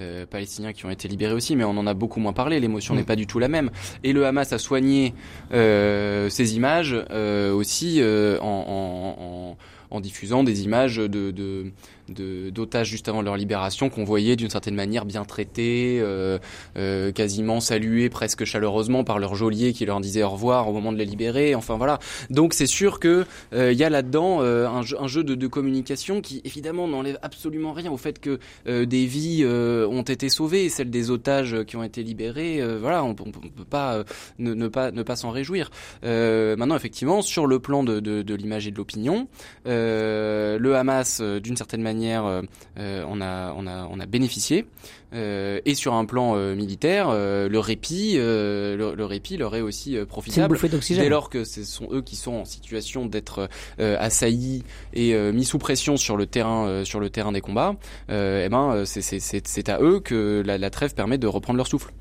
[0.00, 2.58] Euh, palestiniens qui ont été libérés aussi, mais on en a beaucoup moins parlé.
[2.58, 2.96] L'émotion mm.
[2.96, 3.70] n'est pas du tout la même.
[4.02, 5.14] Et le Hamas a soigné
[5.52, 9.56] euh, ces images euh, aussi euh, en, en, en,
[9.96, 11.70] en, diffusant des images de, de,
[12.08, 16.38] d'otages juste avant leur libération qu'on voyait d'une certaine manière bien traités, euh,
[16.76, 20.92] euh, quasiment salués presque chaleureusement par leur geôlier qui leur disait au revoir au moment
[20.92, 21.54] de les libérer.
[21.54, 21.98] Enfin voilà.
[22.30, 25.46] Donc c'est sûr que euh, il y a là-dedans euh, un, un, jeu de, de,
[25.46, 30.68] communication qui évidemment n'enlève absolument rien au fait que euh, des vies ont été sauvées,
[30.68, 32.60] celles des otages qui ont été libérés.
[32.78, 34.04] voilà, on, on, peut pas
[34.38, 35.70] ne, ne, pas ne pas s'en réjouir.
[36.02, 39.28] maintenant effectivement sur le plan de, de, de l'image et de l'opinion,
[39.64, 42.42] le Hamas d'une certaine manière euh,
[42.78, 44.66] euh, on, a, on, a, on a bénéficié.
[45.14, 50.58] Euh, et sur un plan militaire, le répit, le, répit leur est aussi profitable
[50.90, 53.48] dès lors que ce sont eux qui sont en situation d'être
[53.78, 57.76] assaillis et mis sous pression sur le terrain, sur le terrain des combats.
[58.08, 61.92] eh ben, c'est à eux que la, la, trêve permet de reprendre leur souffle.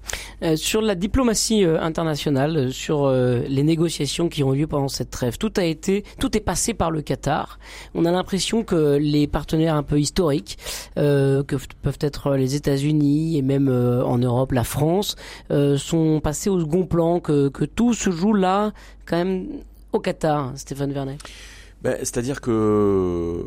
[0.56, 5.54] sur la diplomatie internationale, sur les négociations qui ont eu lieu pendant cette trêve, tout
[5.58, 7.60] a été, tout est passé par le Qatar.
[7.93, 10.58] On a l'impression que les partenaires un peu historiques,
[10.97, 15.15] euh, que peuvent être les États-Unis et même euh, en Europe la France,
[15.51, 18.71] euh, sont passés au second plan, que, tout se joue là,
[19.05, 19.47] quand même
[19.91, 21.17] au Qatar, Stéphane Vernet.
[21.81, 23.43] Ben, C'est-à-dire que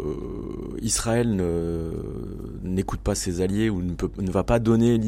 [0.82, 1.42] Israël
[2.62, 5.00] n'écoute pas ses alliés ou ne, ne va pas donner,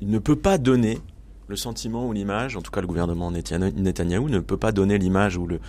[0.00, 0.98] ne peut pas donner
[1.48, 5.38] le sentiment ou l'image, en tout cas le gouvernement Netanyahou ne peut pas donner l'image
[5.38, 5.60] ou le,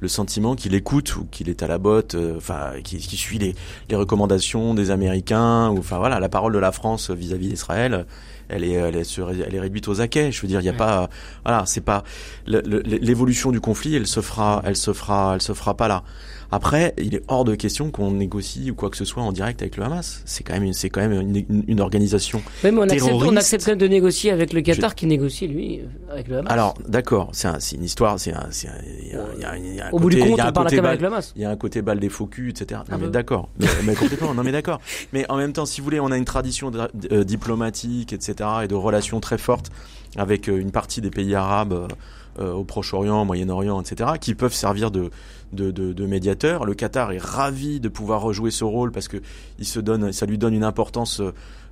[0.00, 3.38] le sentiment qu'il écoute ou qu'il est à la botte, euh, enfin qui, qui, suit
[3.38, 3.54] les,
[3.90, 8.06] les, recommandations des Américains ou enfin voilà la parole de la France vis-à-vis d'Israël,
[8.48, 10.32] elle est elle est, elle est réduite aux acquets.
[10.32, 11.10] Je veux dire il n'y a pas
[11.44, 12.02] voilà c'est pas
[12.46, 16.02] l'évolution du conflit elle se fera elle se fera elle se fera pas là.
[16.50, 19.62] Après, il est hors de question qu'on négocie ou quoi que ce soit en direct
[19.62, 20.22] avec le Hamas.
[20.24, 23.72] C'est quand même, c'est quand même une, une, organisation mais on Accepte, on accepte quand
[23.72, 25.80] même de négocier avec le Qatar qui négocie lui
[26.10, 26.52] avec le Hamas.
[26.52, 28.68] Alors, d'accord, c'est un, une histoire, c'est un, c'est
[29.02, 31.00] il y a, y a, y a un Au bout du compte, on parle avec
[31.00, 31.32] le Hamas.
[31.36, 32.80] Il y a un côté balle des faux culs, etc.
[32.88, 34.80] Non, ah mais d'accord, mais, mais, complètement, non mais d'accord.
[35.12, 36.70] Mais en même temps, si vous voulez, on a une tradition
[37.12, 38.48] euh, diplomatique, etc.
[38.64, 39.70] et de relations très fortes
[40.16, 41.88] avec euh, une partie des pays arabes euh,
[42.38, 45.10] au Proche-Orient, Moyen-Orient, etc., qui peuvent servir de,
[45.52, 46.64] de, de, de, médiateurs.
[46.64, 49.18] Le Qatar est ravi de pouvoir rejouer ce rôle parce que
[49.58, 51.22] il se donne, ça lui donne une importance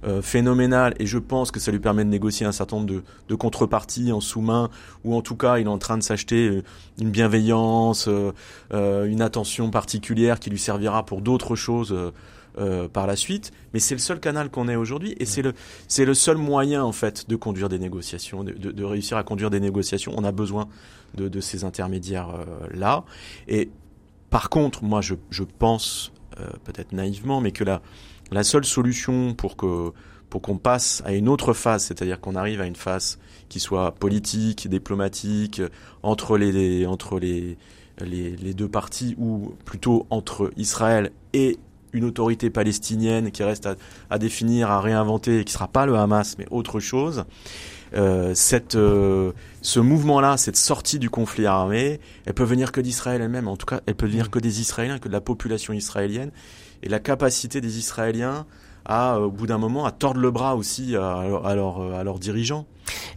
[0.07, 3.03] euh, phénoménale et je pense que ça lui permet de négocier un certain nombre de,
[3.29, 4.69] de contreparties en sous-main
[5.03, 6.63] ou en tout cas il est en train de s'acheter euh,
[7.01, 11.97] une bienveillance, euh, une attention particulière qui lui servira pour d'autres choses
[12.59, 15.53] euh, par la suite, mais c'est le seul canal qu'on ait aujourd'hui et c'est le
[15.89, 19.23] c'est le seul moyen en fait de conduire des négociations, de, de, de réussir à
[19.25, 20.13] conduire des négociations.
[20.17, 20.69] On a besoin
[21.15, 23.05] de, de ces intermédiaires euh, là.
[23.49, 23.71] Et
[24.31, 27.81] par contre, moi, je, je pense euh, peut-être naïvement, mais que la
[28.31, 29.93] La seule solution pour que
[30.31, 33.19] pour qu'on passe à une autre phase, c'est-à-dire qu'on arrive à une phase
[33.51, 35.61] qui soit politique, diplomatique,
[36.03, 37.57] entre les entre les
[38.01, 41.59] les, les deux parties ou plutôt entre Israël et
[41.95, 43.77] une autorité palestinienne qui reste à,
[44.11, 47.25] à définir, à réinventer, et qui sera pas le Hamas, mais autre chose.
[47.95, 53.23] Euh, cette, euh, ce mouvement-là, cette sortie du conflit armé, elle peut venir que d'Israël
[53.23, 53.47] elle-même.
[53.47, 56.33] En tout cas, elle peut venir que des Israéliens, que de la population israélienne,
[56.83, 58.47] et la capacité des Israéliens
[58.85, 62.19] à, au bout d'un moment, à tordre le bras aussi à, à, leurs, à leurs
[62.19, 62.67] dirigeants.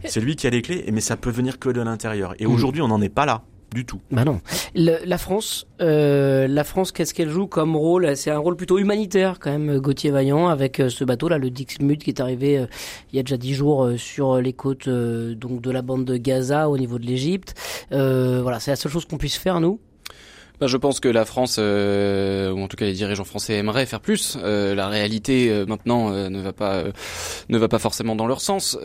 [0.04, 2.34] C'est lui qui a les clés, mais ça peut venir que de l'intérieur.
[2.38, 4.00] Et aujourd'hui, on n'en est pas là du tout.
[4.10, 4.40] Bah non.
[4.74, 8.16] Le, la France, euh, la France, qu'est-ce qu'elle joue comme rôle?
[8.16, 12.02] C'est un rôle plutôt humanitaire quand même, Gauthier Vaillant, avec euh, ce bateau-là, le Dixmude,
[12.02, 12.66] qui est arrivé euh,
[13.12, 16.04] il y a déjà dix jours euh, sur les côtes euh, donc de la bande
[16.04, 17.54] de Gaza au niveau de l'Égypte.
[17.90, 19.80] voilà, c'est la seule chose qu'on puisse faire nous.
[20.60, 23.86] Ben, je pense que la France, euh, ou en tout cas les dirigeants français aimeraient
[23.86, 24.36] faire plus.
[24.42, 26.92] Euh, la réalité euh, maintenant euh, ne va pas euh,
[27.48, 28.76] ne va pas forcément dans leur sens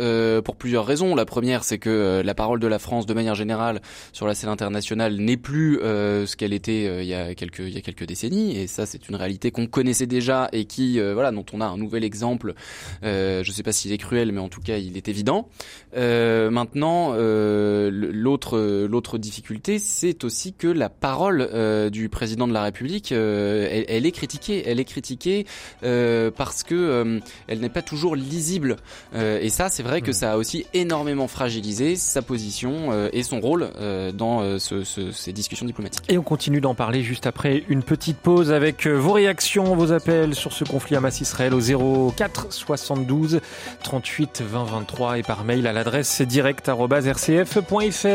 [0.45, 1.15] pour plusieurs raisons.
[1.15, 3.81] La première, c'est que la parole de la France, de manière générale,
[4.11, 7.77] sur la scène internationale, n'est plus ce qu'elle était il y a quelques il y
[7.77, 8.57] a quelques décennies.
[8.57, 11.77] Et ça, c'est une réalité qu'on connaissait déjà et qui voilà dont on a un
[11.77, 12.53] nouvel exemple.
[13.01, 15.49] je ne sais pas s'il est cruel, mais en tout cas, il est évident.
[15.95, 23.11] maintenant, l'autre l'autre difficulté, c'est aussi que la parole euh, du président de la République,
[23.11, 24.63] euh, elle, elle, est critiquée.
[24.65, 25.45] Elle est critiquée
[25.83, 28.77] euh, parce que elle n'est pas toujours lisible.
[29.15, 33.69] et ça, c'est vrai que ça a aussi énormément fragilisé sa position et son rôle
[34.13, 36.03] dans ce, ce, ces discussions diplomatiques.
[36.09, 40.35] Et on continue d'en parler juste après une petite pause avec vos réactions, vos appels
[40.35, 43.41] sur ce conflit Hamas-Israël au 04 72
[43.83, 48.07] 38 20 23 et par mail à l'adresse direct@rcf.fr.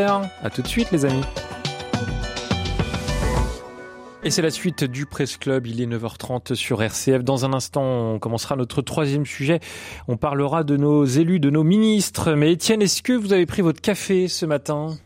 [0.42, 1.24] À tout de suite, les amis.
[4.28, 5.66] Et c'est la suite du Presse Club.
[5.66, 7.24] Il est 9h30 sur RCF.
[7.24, 9.58] Dans un instant, on commencera notre troisième sujet.
[10.06, 12.34] On parlera de nos élus, de nos ministres.
[12.34, 14.98] Mais Étienne, est-ce que vous avez pris votre café ce matin?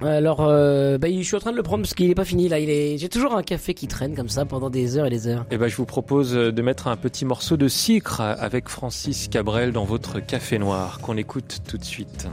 [0.00, 2.48] Alors, euh, bah, je suis en train de le prendre parce qu'il n'est pas fini
[2.48, 2.58] là.
[2.58, 5.28] Il est, j'ai toujours un café qui traîne comme ça pendant des heures et des
[5.28, 5.44] heures.
[5.50, 9.72] Et ben, je vous propose de mettre un petit morceau de sucre avec Francis Cabrel
[9.72, 12.26] dans votre café noir qu'on écoute tout de suite.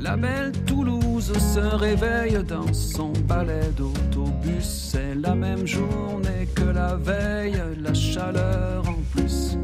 [0.00, 4.90] La belle Toulouse se réveille dans son balai d'autobus.
[4.92, 9.56] C'est la même journée que la veille, la chaleur en plus.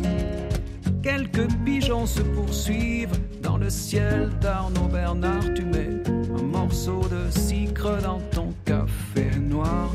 [1.03, 5.53] Quelques pigeons se poursuivent dans le ciel d'Arnaud Bernard.
[5.55, 6.03] Tu mets
[6.39, 9.91] un morceau de sucre dans ton café noir.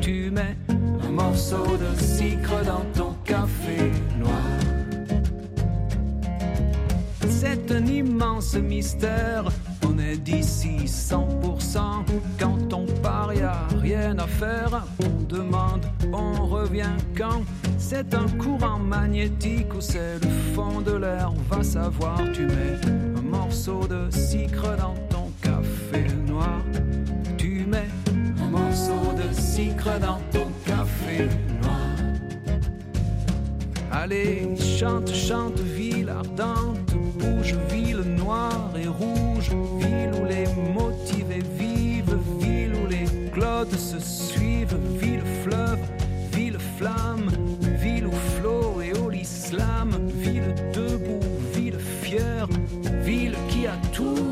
[0.00, 4.61] Tu mets un morceau de sucre dans ton café noir.
[7.44, 9.46] C'est un immense mystère.
[9.84, 12.04] On est d'ici 100%.
[12.38, 14.86] Quand on part, y a rien à faire.
[15.00, 17.42] On demande, on revient quand?
[17.78, 21.32] C'est un courant magnétique ou c'est le fond de l'air.
[21.36, 22.16] On va savoir.
[22.32, 22.78] Tu mets
[23.16, 26.62] un morceau de sucre dans ton café noir.
[27.38, 27.90] Tu mets
[28.40, 31.26] un morceau de sucre dans ton café
[31.60, 31.91] noir.
[33.94, 42.18] Allez, chante, chante, ville ardente, bouge, ville noire et rouge, ville où les motivés vivent,
[42.40, 45.78] ville où les clodes se suivent, ville fleuve,
[46.32, 47.30] ville flamme,
[47.80, 51.20] ville où flot et au l'islam, ville debout,
[51.52, 52.48] ville fière,
[53.02, 54.31] ville qui a tout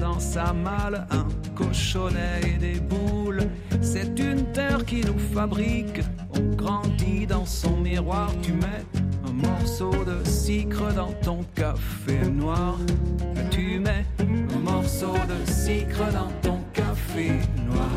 [0.00, 3.48] dans sa malle un cochonnet et des boules.
[3.80, 6.00] C'est une terre qui nous fabrique,
[6.34, 8.30] on grandit dans son miroir.
[8.42, 8.84] Tu mets
[9.26, 12.76] un morceau de sucre dans ton café noir.
[13.50, 14.04] Tu mets
[14.54, 17.28] un morceau de sucre dans ton café
[17.66, 17.90] noir.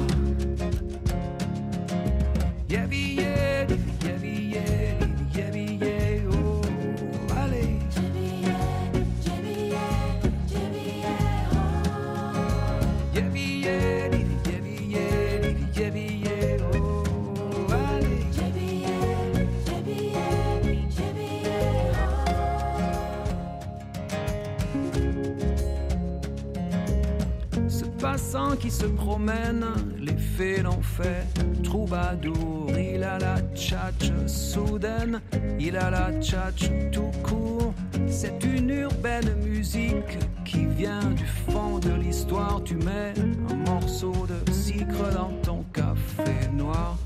[28.67, 29.65] Qui se promène,
[29.97, 31.25] les fées l'ont fait.
[31.63, 35.21] Troubadour, il a la tchatch soudaine,
[35.57, 37.73] il a la tchatch tout court.
[38.07, 42.61] C'est une urbaine musique qui vient du fond de l'histoire.
[42.65, 43.13] Tu mets
[43.49, 46.97] un morceau de sucre dans ton café noir.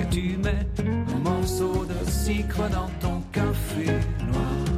[0.00, 0.66] Et tu mets
[1.14, 3.92] un morceau de sucre dans ton café
[4.26, 4.76] noir.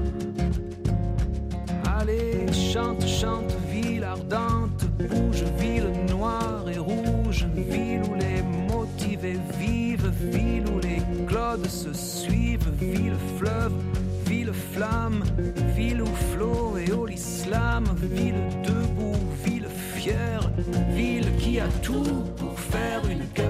[2.01, 3.53] allez, chante, chante,
[9.59, 13.73] vivent, ville où les clodes se suivent, ville fleuve,
[14.27, 15.23] ville flamme,
[15.77, 20.51] ville où flot et au l'islam, ville debout, ville fière,
[20.91, 23.48] ville qui a tout pour faire une capitale.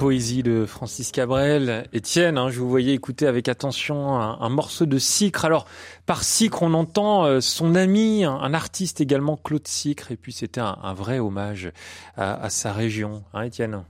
[0.00, 1.86] Poésie de Francis Cabrel.
[1.92, 5.44] Étienne, hein, je vous voyais écouter avec attention un, un morceau de Sicre.
[5.44, 5.66] Alors,
[6.06, 10.10] par Sicre, on entend euh, son ami, un, un artiste également, Claude Sicre.
[10.10, 11.70] Et puis, c'était un, un vrai hommage
[12.16, 13.22] à, à sa région.
[13.34, 13.82] Hein, Étienne?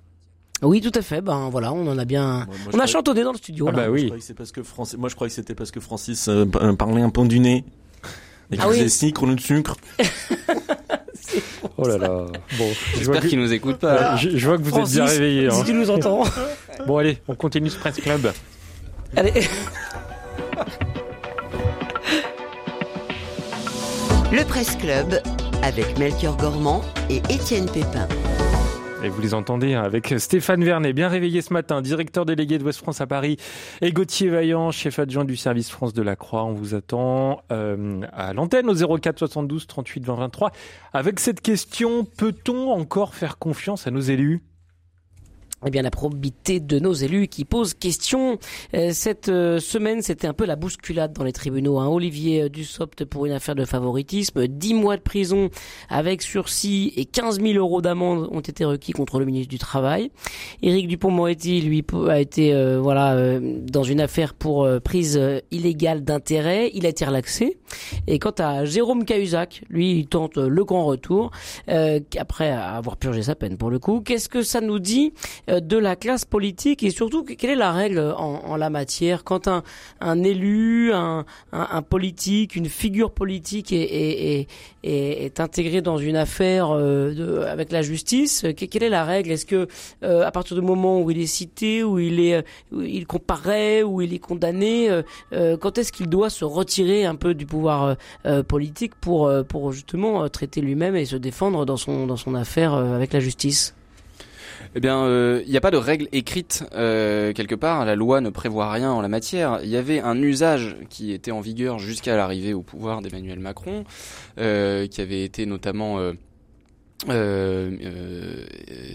[0.62, 1.20] Oui, tout à fait.
[1.22, 2.38] Ben voilà, on en a bien.
[2.38, 3.66] Moi, moi, je on a chantonné dans le studio.
[3.68, 3.76] Ah là.
[3.78, 4.12] bah Je oui.
[4.20, 7.02] c'est parce que Francis- Moi, je croyais que c'était parce que Francis euh, euh, parlait
[7.02, 7.64] un peu du nez.
[8.50, 8.78] Et qu'il Ah oui.
[8.78, 9.76] faisait sucre, le sucre.
[11.76, 12.08] Oh là là.
[12.08, 14.16] Bon, je J'espère que, qu'il nous écoute pas.
[14.16, 15.46] je, je vois que vous Francis, êtes bien réveillés.
[15.48, 15.50] hein.
[15.52, 16.24] Si tu nous entends.
[16.86, 18.32] Bon, allez, on continue ce Presse Club.
[19.16, 19.32] Allez.
[24.32, 25.20] Le Presse Club
[25.62, 28.06] avec Melchior Gormand et Étienne Pépin.
[29.02, 32.64] Et vous les entendez hein, avec Stéphane Vernet, bien réveillé ce matin, directeur délégué de
[32.64, 33.38] West France à Paris,
[33.80, 36.44] et Gauthier Vaillant, chef adjoint du service France de la Croix.
[36.44, 40.50] On vous attend euh, à l'antenne au 04 72 38 20 23
[40.92, 44.42] avec cette question peut-on encore faire confiance à nos élus?
[45.66, 48.38] Eh bien, la probité de nos élus qui posent question.
[48.74, 51.78] Euh, cette euh, semaine, c'était un peu la bousculade dans les tribunaux.
[51.78, 51.86] Hein.
[51.86, 55.50] Olivier euh, Dussopt pour une affaire de favoritisme, 10 mois de prison
[55.90, 60.10] avec sursis et 15 000 euros d'amende ont été requis contre le ministre du Travail.
[60.62, 65.20] Éric Dupont-Moretti, lui, a été euh, voilà euh, dans une affaire pour euh, prise
[65.50, 66.70] illégale d'intérêt.
[66.74, 67.58] Il a été relaxé.
[68.06, 71.30] Et quant à Jérôme Cahuzac, lui, il tente le grand retour
[72.18, 74.00] après avoir purgé sa peine pour le coup.
[74.00, 75.12] Qu'est-ce que ça nous dit
[75.58, 79.24] de la classe politique et surtout que- quelle est la règle en, en la matière
[79.24, 79.64] quand un,
[80.00, 84.46] un élu, un, un, politique, une figure politique est,
[84.84, 89.32] est, intégré dans une affaire euh, avec la justice que- Quelle est la règle?
[89.32, 89.66] Est-ce que
[90.04, 93.06] euh, à partir du moment où il est cité, où il est, où il
[93.84, 97.46] où il est condamné, euh, euh, quand est-ce qu'il doit se retirer un peu du
[97.46, 97.94] pouvoir euh,
[98.26, 102.16] euh, politique pour euh, pour justement euh, traiter lui-même et se défendre dans son dans
[102.16, 103.74] son affaire euh, avec la justice?
[104.76, 107.84] Eh bien, euh, il n'y a pas de règle écrite euh, quelque part.
[107.84, 109.58] La loi ne prévoit rien en la matière.
[109.64, 113.84] Il y avait un usage qui était en vigueur jusqu'à l'arrivée au pouvoir d'Emmanuel Macron,
[114.38, 116.12] euh, qui avait été notamment euh,
[117.08, 118.44] euh, euh,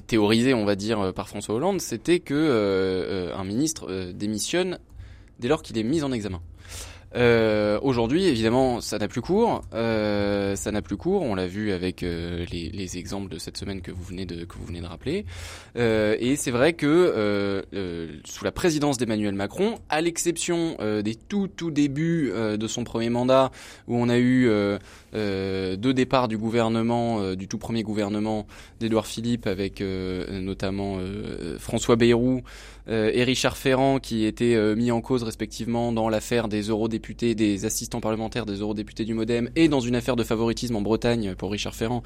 [0.07, 1.81] théorisé, on va dire, par François Hollande.
[1.81, 4.79] C'était que euh, euh, un ministre euh, démissionne
[5.39, 6.39] dès lors qu'il est mis en examen.
[7.15, 9.61] Euh, Aujourd'hui, évidemment, ça n'a plus cours.
[9.73, 11.21] Euh, ça n'a plus cours.
[11.21, 14.45] On l'a vu avec euh, les, les exemples de cette semaine que vous venez de
[14.45, 15.25] que vous venez de rappeler.
[15.77, 21.15] Euh, et c'est vrai que euh, euh, sous la présidence d'Emmanuel Macron, à l'exception des
[21.15, 23.51] tout tout débuts de son premier mandat,
[23.87, 24.49] où on a eu
[25.13, 28.47] deux départs du gouvernement, du tout premier gouvernement
[28.79, 30.97] d'Édouard Philippe, avec notamment
[31.59, 32.41] François Bayrou
[32.87, 38.01] et Richard Ferrand, qui étaient mis en cause respectivement dans l'affaire des eurodéputés, des assistants
[38.01, 41.75] parlementaires des eurodéputés du MoDem, et dans une affaire de favoritisme en Bretagne pour Richard
[41.75, 42.01] Ferrand,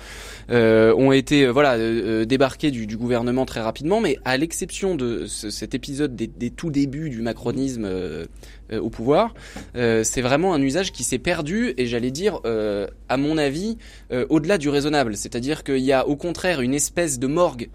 [0.50, 4.02] euh, ont été euh, voilà euh, débarqués du, gouvernement très rapidement.
[4.02, 7.88] Mais à l'exception de ce- cet épisode des, tout débuts du macronisme
[8.78, 9.34] au pouvoir,
[9.76, 13.78] euh, c'est vraiment un usage qui s'est perdu et j'allais dire, euh, à mon avis,
[14.12, 15.16] euh, au-delà du raisonnable.
[15.16, 17.70] C'est-à-dire qu'il y a au contraire une espèce de morgue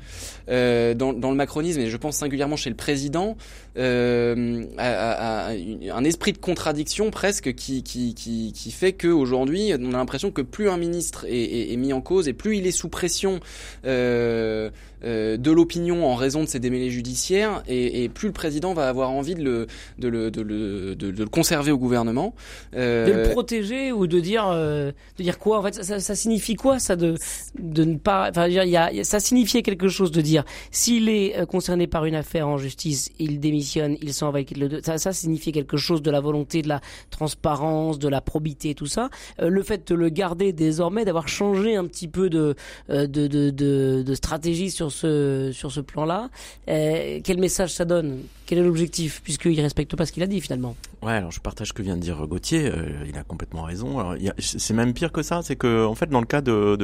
[0.48, 3.36] euh, dans, le macronisme et je pense singulièrement chez le président,
[3.76, 10.30] euh, un esprit de contradiction presque qui, qui, qui, qui fait qu'aujourd'hui on a l'impression
[10.30, 13.40] que plus un ministre est, mis en cause et plus il est sous pression
[13.84, 14.70] euh,
[15.04, 18.88] euh, de l'opinion en raison de ses démêlés judiciaires et, et plus le président va
[18.88, 19.66] avoir envie de le,
[19.98, 22.34] de le, de le, de, le conserver au gouvernement.
[22.72, 26.78] De le protéger ou de dire de dire quoi en fait ça, ça, signifie quoi
[26.78, 27.16] ça de
[27.58, 31.44] de ne pas enfin il y a, ça signifiait quelque chose de dire s'il est
[31.46, 34.98] concerné par une affaire en justice il démissionne il s'en va il quitte le ça
[34.98, 39.10] ça signifiait quelque chose de la volonté de la transparence de la probité tout ça
[39.38, 42.54] le fait de le garder désormais d'avoir changé un petit peu de
[42.88, 46.30] de, de, de, de stratégie sur ce sur ce plan-là.
[46.68, 48.20] Euh, quel message ça donne?
[48.46, 49.20] Quel est l'objectif?
[49.22, 50.76] Puisqu'il respecte pas ce qu'il a dit finalement.
[51.02, 52.66] Ouais, alors je partage ce que vient de dire Gauthier.
[52.66, 54.16] Euh, il a complètement raison.
[54.38, 55.42] C'est même pire que ça.
[55.42, 56.76] C'est que en fait, dans le cas de,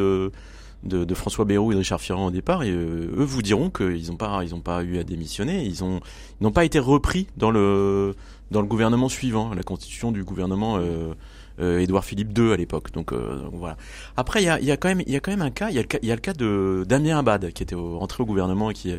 [0.85, 4.09] de François Bayrou et de Richard Ferrand au départ, et, euh, eux vous diront qu'ils
[4.09, 6.01] n'ont pas, ils ont pas eu à démissionner, ils ont,
[6.41, 8.15] n'ont pas été repris dans le
[8.51, 11.15] dans le gouvernement suivant, la constitution du gouvernement euh, euh,
[11.61, 12.93] Édouard Philippe II à l'époque.
[12.93, 13.77] Donc, euh, voilà.
[14.17, 15.71] Après, il y a, y a, quand même, il y a quand même un cas.
[15.71, 18.23] Il y a le cas, y a le cas de Damien Abad qui était rentré
[18.23, 18.95] au gouvernement et qui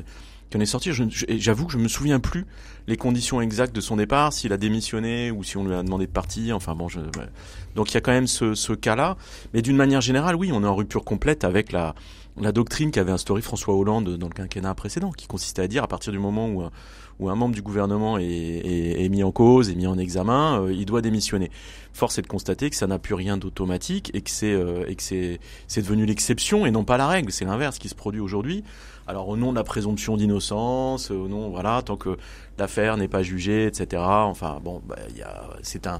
[0.51, 0.91] qui en est sorti.
[0.91, 2.45] J'avoue que je me souviens plus
[2.87, 6.05] les conditions exactes de son départ, s'il a démissionné ou si on lui a demandé
[6.05, 6.55] de partir.
[6.55, 6.99] Enfin bon, je,
[7.73, 9.17] donc il y a quand même ce, ce cas-là.
[9.53, 11.95] Mais d'une manière générale, oui, on est en rupture complète avec la,
[12.39, 15.87] la doctrine qu'avait instaurée François Hollande dans le quinquennat précédent, qui consistait à dire à
[15.87, 16.63] partir du moment où
[17.21, 20.85] où un membre du gouvernement est, mis en cause, est mis en examen, euh, il
[20.85, 21.51] doit démissionner.
[21.93, 24.85] Force est de constater que ça n'a plus rien d'automatique et que c'est euh,
[25.67, 27.31] c'est devenu l'exception et non pas la règle.
[27.31, 28.63] C'est l'inverse qui se produit aujourd'hui.
[29.07, 32.17] Alors au nom de la présomption d'innocence, au nom voilà, tant que
[32.57, 34.01] l'affaire n'est pas jugée, etc.
[34.05, 34.95] Enfin bon, bah,
[35.61, 35.99] c'est un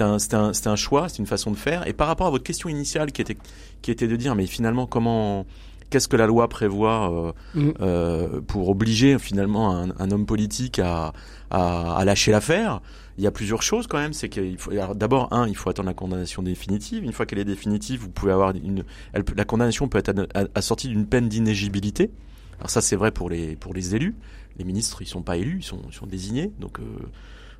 [0.00, 1.86] un un choix, c'est une façon de faire.
[1.86, 3.36] Et par rapport à votre question initiale qui était
[3.82, 5.46] qui était de dire mais finalement comment
[5.90, 7.72] qu'est-ce que la loi prévoit euh, mm.
[7.80, 11.12] euh, pour obliger finalement un, un homme politique à,
[11.50, 12.80] à, à lâcher l'affaire?
[13.16, 14.12] Il y a plusieurs choses quand même.
[14.12, 17.02] C'est qu'il faut d'abord un, il faut attendre la condamnation définitive.
[17.02, 20.88] Une fois qu'elle est définitive, vous pouvez avoir une, elle, la condamnation peut être assortie
[20.88, 22.12] d'une peine d'inégibilité.
[22.58, 24.14] Alors ça, c'est vrai pour les pour les élus.
[24.58, 26.52] Les ministres, ils sont pas élus, ils sont, ils sont désignés.
[26.60, 26.84] Donc euh,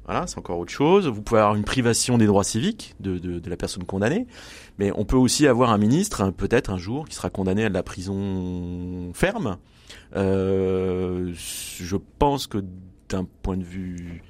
[0.09, 1.07] voilà, c'est encore autre chose.
[1.07, 4.27] Vous pouvez avoir une privation des droits civiques de, de, de la personne condamnée,
[4.79, 7.75] mais on peut aussi avoir un ministre, peut-être un jour, qui sera condamné à de
[7.75, 9.59] la prison ferme.
[10.17, 12.65] Euh, je pense que
[13.11, 14.23] d'un point de vue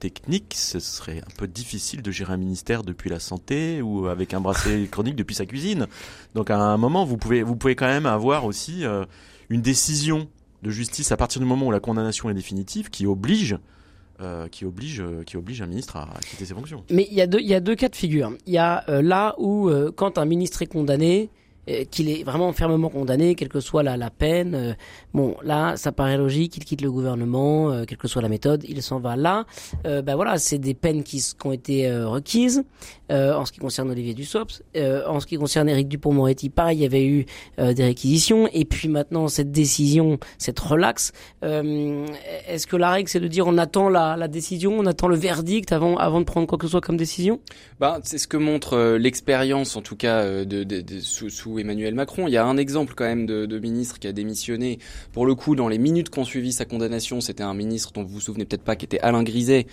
[0.00, 4.34] technique, ce serait un peu difficile de gérer un ministère depuis la santé ou avec
[4.34, 5.86] un bracelet chronique depuis sa cuisine.
[6.34, 9.06] Donc à un moment, vous pouvez, vous pouvez quand même avoir aussi euh,
[9.48, 10.28] une décision
[10.62, 13.56] de justice à partir du moment où la condamnation est définitive qui oblige
[14.22, 16.84] euh, qui oblige euh, qui oblige un ministre à, quitter ses fonctions.
[16.90, 18.32] Mais il y a deux il y a deux cas de figure.
[18.46, 21.28] Il y a euh, là où quand un ministre est condamné,
[21.90, 24.54] qu'il est vraiment fermement condamné, quelle que soit la, la peine.
[24.54, 24.72] Euh,
[25.14, 28.64] bon, là, ça paraît logique, il quitte le gouvernement, euh, quelle que soit la méthode,
[28.68, 29.46] il s'en va là.
[29.86, 32.64] Euh, ben voilà, c'est des peines qui, qui ont été requises
[33.10, 34.64] en ce qui concerne Olivier Dussopt.
[34.74, 37.26] en ce qui concerne Éric Dupont-Moretti, pareil, il y avait eu
[37.58, 38.48] des réquisitions.
[38.54, 43.58] Et puis maintenant, cette décision, cette relaxe, est-ce que la règle, c'est de dire on
[43.58, 46.70] attend la, la, décision, on attend le verdict avant, avant de prendre quoi que ce
[46.70, 47.38] soit comme décision?
[47.80, 51.94] Bah, C'est ce que montre l'expérience, en tout cas, de, de, de sous, sous Emmanuel
[51.94, 52.26] Macron.
[52.28, 54.78] Il y a un exemple quand même de, de ministre qui a démissionné.
[55.12, 58.14] Pour le coup, dans les minutes qu'on suivi sa condamnation, c'était un ministre dont vous
[58.14, 59.64] vous souvenez peut-être pas, qui était Alain Griset,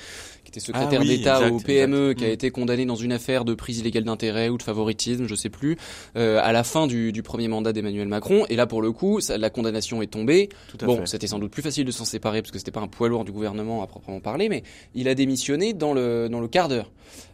[0.43, 2.31] qui était secrétaire ah d'État au PME, qui a mm.
[2.31, 5.77] été condamné dans une affaire de prise illégale d'intérêt ou de favoritisme, je sais plus,
[6.15, 8.45] euh, à la fin du, du premier mandat d'Emmanuel Macron.
[8.49, 10.49] Et là, pour le coup, ça, la condamnation est tombée.
[10.81, 13.09] Bon, c'était sans doute plus facile de s'en séparer parce que c'était pas un poids
[13.09, 14.63] lourd du gouvernement à proprement parler, mais
[14.95, 16.91] il a démissionné dans le dans le quart d'heure.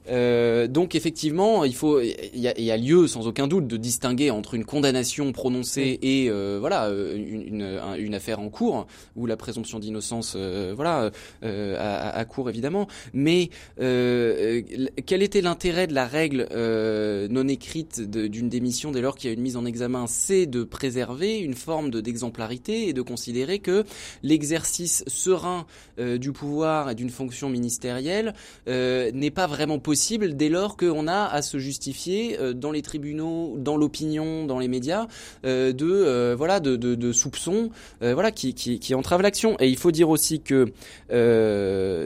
[0.09, 3.77] Euh, donc effectivement, il faut, il y, a, y a, lieu sans aucun doute de
[3.77, 8.87] distinguer entre une condamnation prononcée et euh, voilà euh, une, une, une, affaire en cours
[9.15, 11.09] où la présomption d'innocence, euh, voilà,
[11.43, 12.87] euh, à, à, court évidemment.
[13.13, 19.31] Mais quel était l'intérêt de la règle non écrite d'une démission dès lors qu'il y
[19.31, 20.05] a une mise en examen?
[20.07, 23.83] C'est de préserver une forme d'exemplarité et de considérer que
[24.23, 25.65] l'exercice serein
[25.97, 28.33] du pouvoir et d'une fonction ministérielle
[28.67, 32.81] n'est pas vraiment possible possible dès lors qu'on a à se justifier euh, dans les
[32.81, 35.07] tribunaux, dans l'opinion, dans les médias,
[35.45, 37.69] euh, de euh, voilà de, soupçons,
[38.01, 39.55] voilà qui, entravent l'action.
[39.61, 40.73] Et il faut dire aussi que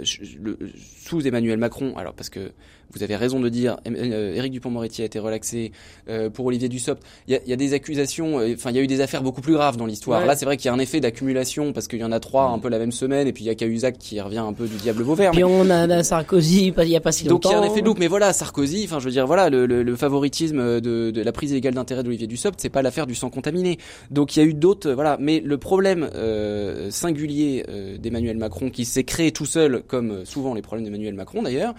[0.04, 2.52] sous Emmanuel Macron, alors parce que
[2.94, 5.72] vous avez raison de dire, euh, Éric Dupont-Moretti a été relaxé
[6.10, 7.02] euh, pour Olivier Dussopt.
[7.28, 9.22] Il y a, y a, des accusations, euh, enfin il y a eu des affaires
[9.22, 10.26] beaucoup plus graves dans l'histoire.
[10.26, 12.46] Là, c'est vrai qu'il y a un effet d'accumulation parce qu'il y en a trois
[12.46, 14.68] un peu la même semaine, et puis il y a Cahuzac qui revient un peu
[14.68, 15.32] du diable Vauvert.
[15.32, 17.50] Puis on a, Sarkozy, il y a pas si longtemps.
[17.50, 19.28] Donc il y a un effet de loupe, mais voilà, Sarkozy, enfin je veux dire,
[19.28, 22.82] voilà, le, le, le favoritisme de, de, la prise illégale d'intérêt d'Olivier Dussopt, c'est pas
[22.82, 23.78] l'affaire du sang contaminé.
[24.10, 25.18] Donc il y a eu d'autres, voilà.
[25.20, 27.66] Mais le problème euh, singulier
[28.00, 31.76] d'Emmanuel Macron, qui s'est créé tout seul, comme souvent les problèmes d'Emmanuel Macron d'ailleurs,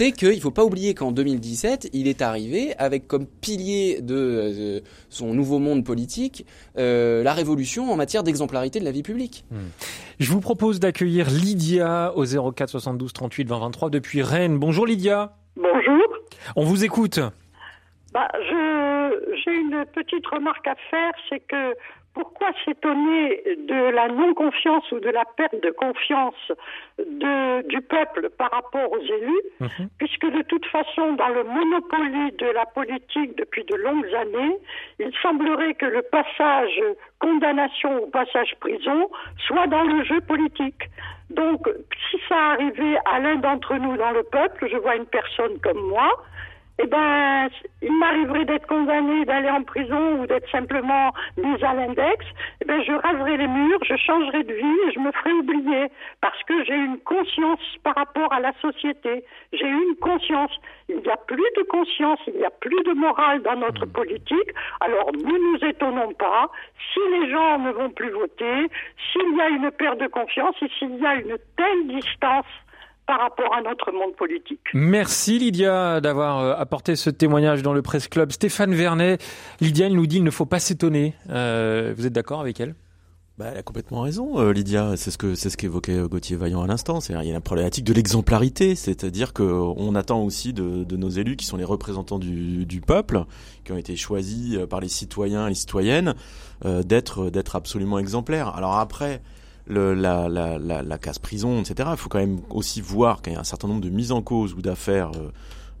[0.00, 4.14] c'est qu'il ne faut pas oublier qu'en 2017, il est arrivé avec comme pilier de
[4.16, 4.80] euh,
[5.10, 6.46] son nouveau monde politique
[6.78, 9.44] euh, la révolution en matière d'exemplarité de la vie publique.
[9.50, 9.68] Hmm.
[10.18, 14.58] Je vous propose d'accueillir Lydia au 04 72 38 20 23 depuis Rennes.
[14.58, 15.36] Bonjour Lydia.
[15.56, 16.02] Bonjour.
[16.56, 17.20] On vous écoute.
[18.14, 21.74] Bah, j'ai une petite remarque à faire, c'est que
[22.14, 26.52] pourquoi s'étonner de la non-confiance ou de la perte de confiance
[26.98, 29.88] de, du peuple par rapport aux élus, mhm.
[29.98, 34.56] puisque de toute façon, dans le monopole de la politique depuis de longues années,
[34.98, 36.80] il semblerait que le passage
[37.20, 39.08] condamnation ou passage prison
[39.46, 40.90] soit dans le jeu politique.
[41.30, 41.68] Donc,
[42.10, 45.80] si ça arrivait à l'un d'entre nous dans le peuple, je vois une personne comme
[45.88, 46.10] moi,
[46.82, 47.48] eh ben,
[47.82, 52.24] il m'arriverait d'être condamné, d'aller en prison ou d'être simplement mis à l'index,
[52.62, 55.88] eh ben, je raserai les murs, je changerai de vie et je me ferai oublier
[56.20, 59.24] parce que j'ai une conscience par rapport à la société.
[59.52, 60.52] J'ai une conscience.
[60.88, 63.92] Il n'y a plus de conscience, il n'y a plus de morale dans notre mmh.
[63.92, 64.50] politique.
[64.80, 66.50] Alors, ne nous étonnons pas.
[66.92, 68.68] Si les gens ne vont plus voter,
[69.12, 72.46] s'il y a une perte de confiance et s'il y a une telle distance
[73.10, 74.60] par rapport à notre monde politique.
[74.72, 78.30] Merci Lydia d'avoir euh, apporté ce témoignage dans le Presse Club.
[78.30, 79.20] Stéphane Vernet,
[79.60, 81.14] Lydia nous dit il ne faut pas s'étonner.
[81.28, 82.76] Euh, vous êtes d'accord avec elle?
[83.36, 84.96] Bah, elle a complètement raison, euh, Lydia.
[84.96, 87.00] C'est ce que c'est ce qu'évoquait Gauthier Vaillant à l'instant.
[87.00, 90.96] C'est il y a la problématique de l'exemplarité, c'est-à-dire que on attend aussi de, de,
[90.96, 93.24] nos élus qui sont les représentants du, du, peuple,
[93.64, 96.14] qui ont été choisis par les citoyens et les citoyennes,
[96.64, 98.54] d'être d'être absolument exemplaires.
[98.54, 99.20] Alors après,
[99.66, 101.90] la, la, la casse-prison, etc.
[101.92, 104.22] Il faut quand même aussi voir qu'il y a un certain nombre de mises en
[104.22, 105.30] cause ou d'affaires euh,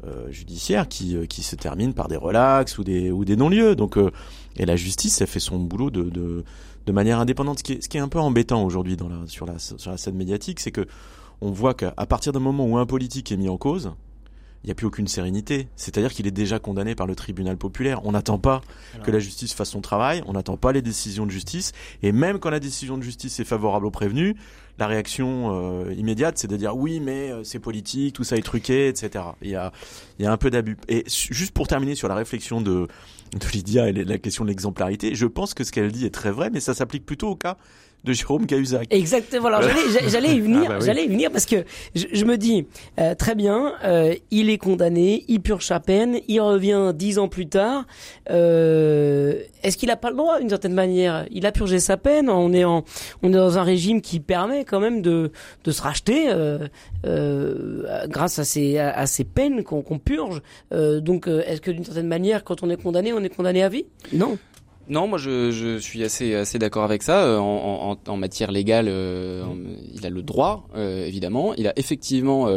[0.06, 3.76] euh, judiciaires qui, euh, qui se terminent par des relax ou des, ou des non-lieux.
[3.76, 3.98] Donc,
[4.56, 6.44] et la justice, elle fait son boulot de, de,
[6.86, 7.58] de manière indépendante.
[7.58, 9.90] Ce qui est, ce qui est un peu embêtant aujourd'hui dans la, sur, la, sur
[9.90, 10.86] la scène médiatique, c'est que
[11.40, 13.92] on voit qu'à partir d'un moment où un politique est mis en cause,
[14.62, 15.68] il n'y a plus aucune sérénité.
[15.76, 18.04] C'est-à-dire qu'il est déjà condamné par le tribunal populaire.
[18.04, 18.60] On n'attend pas
[19.02, 21.72] que la justice fasse son travail, on n'attend pas les décisions de justice.
[22.02, 24.36] Et même quand la décision de justice est favorable au prévenu,
[24.78, 28.42] la réaction euh, immédiate, c'est de dire oui, mais euh, c'est politique, tout ça est
[28.42, 29.24] truqué, etc.
[29.42, 29.72] Il y a,
[30.18, 30.76] il y a un peu d'abus.
[30.88, 32.86] Et juste pour terminer sur la réflexion de,
[33.32, 36.30] de Lydia et la question de l'exemplarité, je pense que ce qu'elle dit est très
[36.30, 37.56] vrai, mais ça s'applique plutôt au cas
[38.04, 38.86] de Jérôme Cahuzac.
[38.90, 39.48] Exactement.
[39.48, 39.62] Alors
[40.08, 42.66] j'allais y venir, ah bah j'allais y venir parce que je, me dis
[42.98, 47.28] euh, très bien, euh, il est condamné, il purge sa peine, il revient dix ans
[47.28, 47.86] plus tard.
[48.30, 51.26] Euh, Est-ce qu'il a pas le droit, d'une certaine manière?
[51.30, 52.30] Il a purgé sa peine.
[52.30, 52.84] On est en,
[53.22, 55.30] on est dans un régime qui permet quand même de
[55.64, 56.68] de se racheter euh,
[57.06, 60.40] euh, grâce à ces à, ces peines qu'on purge.
[60.72, 63.68] Euh, donc est-ce que d'une certaine manière, quand on est condamné, on est condamné à
[63.68, 63.84] vie?
[64.12, 64.38] Non.
[64.90, 67.24] Non, moi je, je suis assez assez d'accord avec ça.
[67.24, 69.44] Euh, en, en, en matière légale, euh,
[69.94, 71.54] il a le droit, euh, évidemment.
[71.54, 72.48] Il a effectivement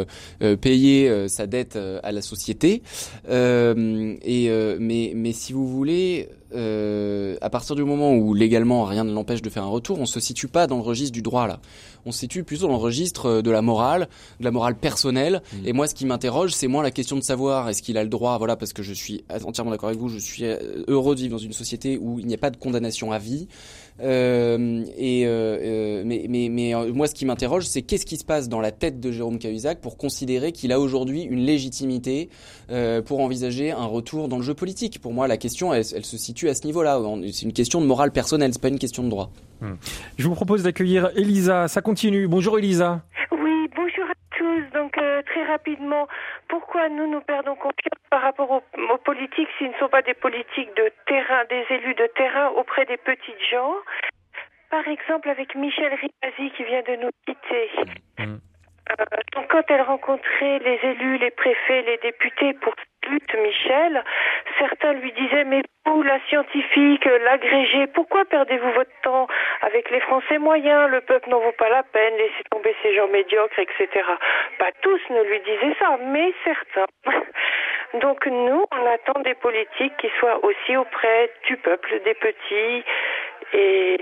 [0.60, 2.82] payé sa dette à la société.
[3.28, 9.12] et mais mais si vous voulez, euh, à partir du moment où légalement rien ne
[9.12, 11.60] l'empêche de faire un retour, on se situe pas dans le registre du droit là.
[12.06, 15.42] On se situe plutôt dans le registre de la morale, de la morale personnelle.
[15.52, 15.66] Mmh.
[15.66, 18.10] Et moi, ce qui m'interroge, c'est moins la question de savoir est-ce qu'il a le
[18.10, 20.44] droit, voilà, parce que je suis entièrement d'accord avec vous, je suis
[20.88, 23.48] heureux de vivre dans une société où il n'y a pas de condamnation à vie.
[24.00, 28.24] Euh, et euh, euh, mais mais, mais moi, ce qui m'interroge, c'est qu'est-ce qui se
[28.24, 32.28] passe dans la tête de Jérôme Cahuzac pour considérer qu'il a aujourd'hui une légitimité
[33.06, 35.00] pour envisager un retour dans le jeu politique?
[35.00, 37.00] Pour moi, la question, elle, se situe à ce niveau-là.
[37.32, 39.30] C'est une question de morale personnelle, c'est pas une question de droit.
[39.60, 39.74] Hmm.
[40.16, 41.68] Je vous propose d'accueillir Elisa.
[41.68, 42.26] Ça continue.
[42.26, 43.02] Bonjour Elisa.
[43.30, 43.43] Oui,
[45.26, 46.06] très rapidement,
[46.48, 50.74] pourquoi nous nous perdons confiance par rapport aux, politiques s'ils ne sont pas des politiques
[50.76, 53.74] de terrain, des élus de terrain auprès des petites gens?
[54.70, 57.70] Par exemple, avec Michel Rivasi qui vient de nous quitter.
[58.18, 58.38] Mm.
[58.90, 59.04] Euh,
[59.34, 62.74] donc quand elle rencontrait les élus, les préfets, les députés pour
[63.08, 64.02] lutte, Michel,
[64.58, 69.26] certains lui disaient mais vous, la scientifique, l'agrégé, pourquoi perdez-vous votre temps
[69.62, 70.90] avec les Français moyens?
[70.90, 73.88] Le peuple n'en vaut pas la peine, laissez tomber ces gens médiocres, etc.
[74.58, 76.86] Pas tous ne lui disaient ça, mais certains.
[78.00, 82.84] Donc nous, on attend des politiques qui soient aussi auprès du peuple, des petits
[83.52, 83.96] et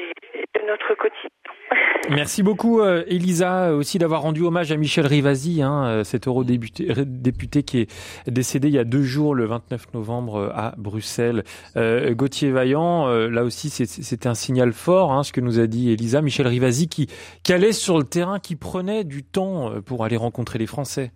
[0.66, 1.30] notre quotidien.
[2.10, 7.62] Merci beaucoup, euh, Elisa, aussi d'avoir rendu hommage à Michel Rivasi, hein, euh, cet eurodéputé
[7.62, 11.44] qui est décédé il y a deux jours, le 29 novembre, euh, à Bruxelles.
[11.76, 15.90] Euh, Gauthier Vaillant, là aussi, c'était un signal fort, hein, ce que nous a dit
[15.90, 16.22] Elisa.
[16.22, 17.08] Michel Rivasi qui,
[17.42, 21.12] qui allait sur le terrain, qui prenait du temps pour aller rencontrer les Français.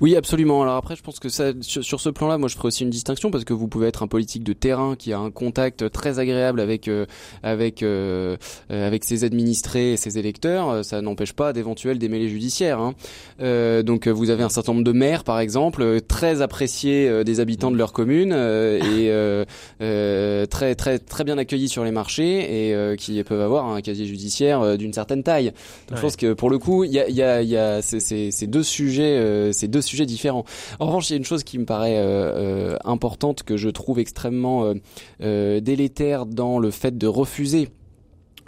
[0.00, 0.62] Oui, absolument.
[0.62, 2.90] Alors après, je pense que ça, sur, sur ce plan-là, moi, je ferai aussi une
[2.90, 6.18] distinction parce que vous pouvez être un politique de terrain qui a un contact très
[6.18, 7.06] agréable avec euh,
[7.42, 8.36] avec euh,
[8.70, 10.68] euh, avec ses administrés et ses électeurs.
[10.70, 12.80] Euh, Ça n'empêche pas d'éventuels démêlés judiciaires.
[12.80, 12.94] Hein.
[13.40, 17.38] Euh, donc, euh, vous avez un certain nombre de maires, par exemple, très appréciés des
[17.40, 19.44] habitants de leur commune euh, et euh,
[19.82, 23.80] euh, très très très bien accueillis sur les marchés et euh, qui peuvent avoir un
[23.82, 25.46] casier judiciaire d'une certaine taille.
[25.46, 25.54] Donc,
[25.90, 25.96] Ouais.
[25.96, 28.30] je pense que pour le coup, il y a y a y a ces, ces,
[28.30, 30.44] ces deux sujets euh, ces deux sujets différents.
[30.78, 33.68] En revanche, il y a une chose qui me paraît euh, euh, importante que je
[33.68, 34.74] trouve extrêmement
[35.22, 37.68] euh, délétère dans le fait de refuser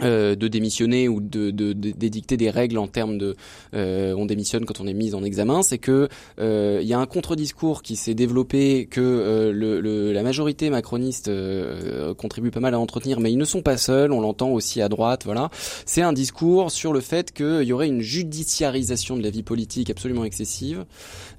[0.01, 3.35] euh, de démissionner ou de de- de- d'édicter des règles en termes de
[3.75, 6.07] euh, on démissionne quand on est mis en examen, c'est que
[6.39, 10.69] euh, il y a un contre-discours qui s'est développé que euh, le, le- la majorité
[10.69, 14.49] macroniste euh, contribue pas mal à entretenir, mais ils ne sont pas seuls, on l'entend
[14.51, 15.49] aussi à droite, voilà.
[15.85, 19.89] C'est un discours sur le fait qu'il y aurait une judiciarisation de la vie politique
[19.89, 20.85] absolument excessive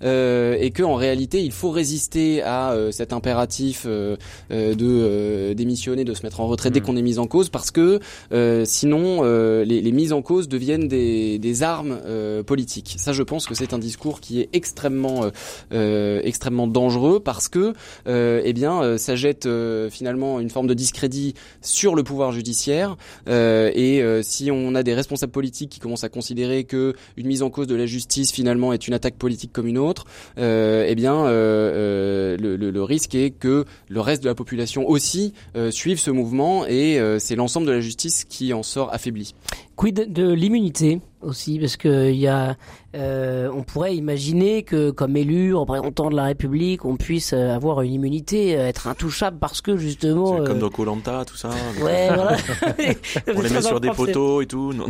[0.02, 4.16] euh, et que en réalité il faut résister à euh, cet impératif de
[4.50, 6.86] euh, démissionner, de se mettre en retrait dès Mhm.
[6.86, 8.00] qu'on est mis en cause, parce que
[8.44, 12.96] euh, sinon euh, les, mises en cause deviennent des, armes euh, politiques.
[12.98, 15.30] Ça, je pense que c'est un discours qui est extrêmement
[15.70, 17.72] extrêmement dangereux parce que
[18.06, 19.48] eh bien ça jette
[19.90, 25.32] finalement une forme de discrédit sur le pouvoir judiciaire et si on a des responsables
[25.32, 28.88] politiques qui commencent à considérer que une mise en cause de la justice finalement est
[28.88, 30.04] une attaque politique comme une autre,
[30.36, 35.32] eh bien le, le- risque est que le reste de la population aussi
[35.70, 39.32] suive ce mouvement et c'est l'ensemble de la justice qui en sort affaibli.
[39.76, 42.56] Quid de l'immunité aussi, parce que il y a,
[42.94, 47.80] euh, on pourrait imaginer que comme élu, représentant de la République, on puisse euh, avoir
[47.80, 50.40] une immunité, euh, être intouchable parce que justement.
[50.40, 51.48] Euh, Comme dans Colanta, tout ça.
[51.82, 52.36] Ouais, voilà.
[53.36, 54.72] On les met sur des poteaux et tout.
[54.74, 54.86] Non,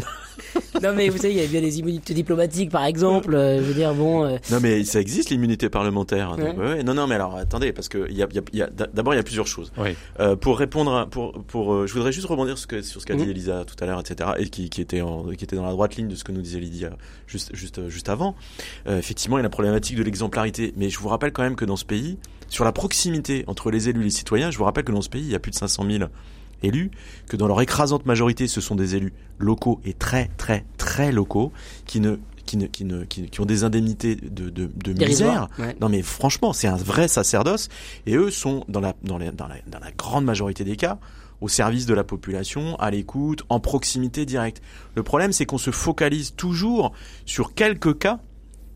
[0.82, 3.32] Non mais vous savez, il y a bien des immunités diplomatiques, par exemple.
[3.34, 4.24] euh, je veux dire, bon.
[4.24, 6.36] euh, non, mais ça existe l'immunité parlementaire.
[6.36, 6.52] Donc, Ouais.
[6.56, 6.82] ouais, ouais.
[6.82, 8.70] Non, non, mais alors attendez, parce que il y a, y a- il y a-
[8.92, 9.72] d'abord il y a plusieurs choses.
[9.78, 9.90] Oui.
[10.18, 13.00] Euh, pour répondre, à- pour, pour, euh, je voudrais juste rebondir sur ce que- sur
[13.00, 13.30] ce qu'a dit Mhm.
[13.30, 15.96] Elisa tout à l'heure, etc., et qui, qui était en, qui était dans la droite
[15.96, 16.90] ligne de ce que nous disait Lydia
[17.26, 18.34] juste, juste, euh, juste avant.
[18.86, 21.56] Euh, effectivement, il y a la problématique de l'exemplarité, mais je vous rappelle quand même
[21.56, 22.18] que dans ce pays,
[22.48, 25.08] sur la proximité entre les élus et les citoyens, je vous rappelle que dans ce
[25.08, 26.04] pays, il y a plus de 500 000
[26.62, 26.90] élus,
[27.28, 31.52] que dans leur écrasante majorité, ce sont des élus locaux et très, très, très locaux,
[31.86, 32.16] qui ne,
[32.46, 35.48] qui ne, qui ne, qui, qui ont des indemnités de, de, de misère.
[35.58, 35.76] Ouais.
[35.80, 37.68] Non mais franchement, c'est un vrai sacerdoce
[38.06, 40.98] et eux sont dans la, dans, les- dans, la, dans la grande majorité des cas
[41.44, 44.62] au service de la population, à l'écoute, en proximité directe.
[44.94, 46.92] Le problème, c'est qu'on se focalise toujours
[47.26, 48.18] sur quelques cas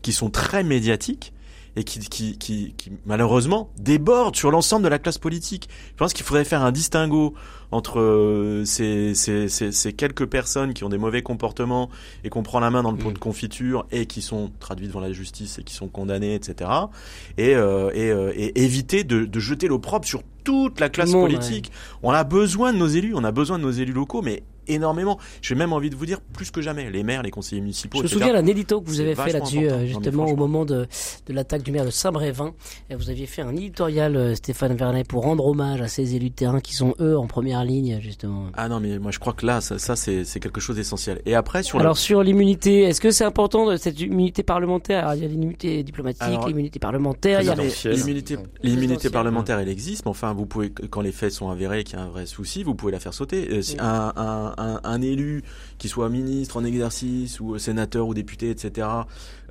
[0.03, 1.33] qui sont très médiatiques
[1.75, 5.67] et qui, qui, qui, malheureusement débordent sur l'ensemble de la classe politique.
[5.93, 7.33] Je pense qu'il faudrait faire un distinguo
[7.71, 11.89] entre euh, ces, ces, ces, ces quelques personnes qui ont des mauvais comportements
[12.23, 14.99] et qu'on prend la main dans le pot de confiture et qui sont traduites devant
[14.99, 16.69] la justice et qui sont condamnées, etc.
[17.37, 21.71] Et, euh, et, euh, et éviter de, de jeter l'opprobre sur toute la classe politique.
[22.01, 25.19] On a besoin de nos élus, on a besoin de nos élus locaux, mais énormément.
[25.41, 26.89] J'ai même envie de vous dire plus que jamais.
[26.89, 29.69] Les maires, les conseillers municipaux, Je me souviens d'un édito que vous avez fait là-dessus,
[29.69, 30.87] euh, justement, au moment de,
[31.27, 32.53] de l'attaque du maire de Saint-Brévin.
[32.89, 36.29] Et Vous aviez fait un éditorial, euh, Stéphane Vernet, pour rendre hommage à ces élus
[36.29, 38.47] de terrain qui sont, eux, en première ligne, justement.
[38.55, 41.21] Ah non, mais moi je crois que là, ça, ça c'est c'est quelque chose d'essentiel.
[41.25, 45.03] Et après, sur Alors, sur l'immunité, est-ce que c'est important, de cette immunité parlementaire?
[45.07, 47.55] Alors, Il y a l'immunité diplomatique, Alors, l'immunité parlementaire, il y a.
[48.63, 52.01] L'immunité, parlementaire, elle existe, mais enfin, vous pouvez, quand les faits sont avérés, qu'il y
[52.01, 53.47] a un vrai souci, vous pouvez la faire sauter.
[53.51, 55.43] Euh, si un, un, un, élu,
[55.79, 58.87] qui soit ministre en exercice ou sénateur ou député, etc.,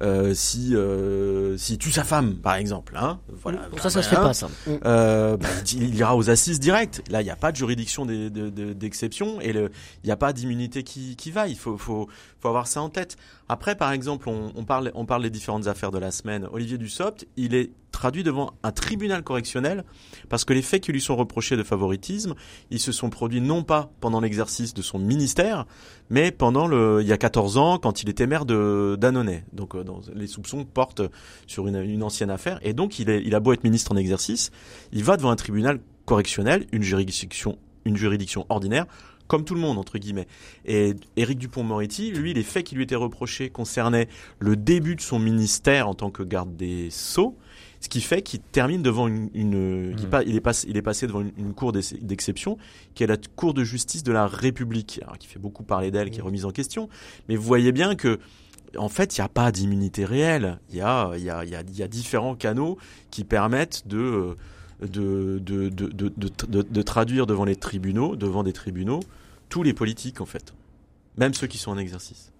[0.01, 3.68] euh, si euh, si tue sa femme, par exemple, hein, voilà.
[3.79, 4.29] Ça, ça se fait Voilà.
[4.29, 4.47] pas, ça.
[4.68, 4.70] Mm.
[4.85, 7.03] Euh, bah, il ira aux assises directes.
[7.11, 9.70] Là, il n'y a pas de juridiction d'exception et le-
[10.05, 11.49] il n'y a pas d'immunité qui, qui va.
[11.49, 12.09] Il faut, faut,
[12.41, 13.16] faut avoir ça en tête.
[13.49, 16.47] Après, par exemple, on, on parle, on parle des différentes affaires de la semaine.
[16.53, 19.83] Olivier Dussopt, il est traduit devant un tribunal correctionnel
[20.29, 22.35] parce que les faits qui lui sont reprochés de favoritisme,
[22.70, 25.66] ils se sont produits non pas pendant l'exercice de son ministère,
[26.11, 29.45] mais pendant le, il y a 14 ans, quand il était maire de d'Annonay.
[29.53, 29.85] Donc, euh,
[30.15, 31.03] les soupçons portent
[31.47, 32.59] sur une, une ancienne affaire.
[32.63, 34.51] Et donc, il, est, il a beau être ministre en exercice,
[34.93, 38.87] il va devant un tribunal correctionnel, une juridiction, une juridiction ordinaire,
[39.27, 40.27] comme tout le monde, entre guillemets.
[40.65, 45.19] Et Éric Dupont-Moretti, lui, les faits qui lui étaient reprochés concernaient le début de son
[45.19, 47.37] ministère en tant que garde des Sceaux,
[47.81, 49.95] ce qui fait qu'il termine devant une...
[50.11, 52.59] pa- il, est passé, il est passé devant une, une cour d'ex- d'exception,
[52.95, 56.11] qui est la Cour de justice de la République, alors, qui fait beaucoup parler d'elle,
[56.11, 56.89] qui est remise en question.
[57.29, 58.18] Mais vous voyez bien que
[58.76, 60.59] en fait, il n'y a pas d'immunité réelle.
[60.70, 62.76] Il y a, il y, a, il y, a, il y a différents canaux
[63.11, 64.37] qui permettent de,
[64.83, 69.01] de, de, de, de, de, de- de traduire devant les tribunaux, devant des tribunaux,
[69.49, 70.53] tous les politiques, en fait.
[71.16, 72.33] Même ceux qui sont en exercice.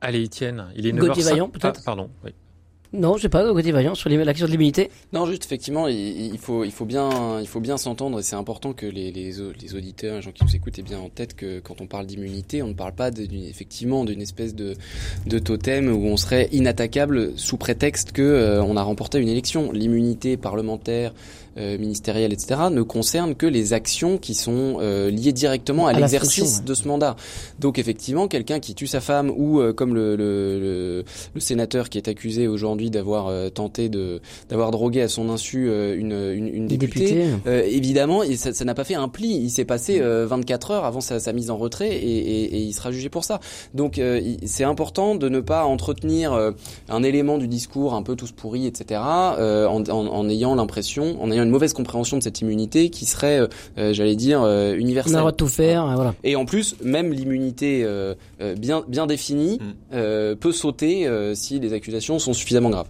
[0.00, 1.06] Allez, Étienne, il est 9h05.
[1.06, 1.78] Gauthier Vaillant, peut-être?
[1.80, 2.10] Ah, pardon.
[2.24, 2.32] oui.
[2.94, 4.90] Non, je sais pas, côté Vaillant, sur l'im- l'action de l'immunité.
[5.14, 8.74] Non, juste effectivement, il, faut, il faut bien, il faut bien s'entendre et c'est important
[8.74, 11.34] que les, les, au- les auditeurs, les gens qui nous écoutent aient bien en tête
[11.34, 14.74] que quand on parle d'immunité, on ne parle pas d'une- effectivement d'une espèce de,
[15.26, 19.72] de totem où on serait inattaquable sous prétexte que euh, a remporté une élection.
[19.72, 21.14] L'immunité parlementaire,
[21.56, 26.58] euh, ministérielle, etc., ne concerne que les actions qui sont euh, liées directement à, l'exercice
[26.58, 26.64] ouais.
[26.64, 27.16] de ce mandat.
[27.58, 31.88] Donc effectivement, quelqu'un qui tue sa femme ou euh, comme le, le, le, le sénateur
[31.88, 36.12] qui est accusé aujourd'hui d'avoir euh, tenté de d'avoir drogué à son insu euh, une,
[36.12, 39.36] une, une députée, euh, évidemment, et ça n'a pas fait un pli.
[39.36, 42.58] Il s'est passé euh, 24 heures avant sa, sa mise en retrait et, et, et
[42.60, 43.40] il sera jugé pour ça.
[43.74, 46.52] Donc euh, c'est important de ne pas entretenir euh,
[46.88, 49.00] un élément du discours un peu tous pourris, etc.
[49.38, 53.06] euh, en, en, en ayant l'impression, en ayant une mauvaise compréhension de cette immunité qui
[53.06, 53.46] serait, euh,
[53.78, 55.12] euh, j'allais dire, euh, On a universelle.
[55.14, 56.14] le droit de tout faire, voilà.
[56.24, 58.14] Et en plus, même l'immunité euh,
[58.58, 59.72] bien bien définie Mm.
[59.94, 62.88] euh, peut sauter euh, si les accusations sont suffisamment graves.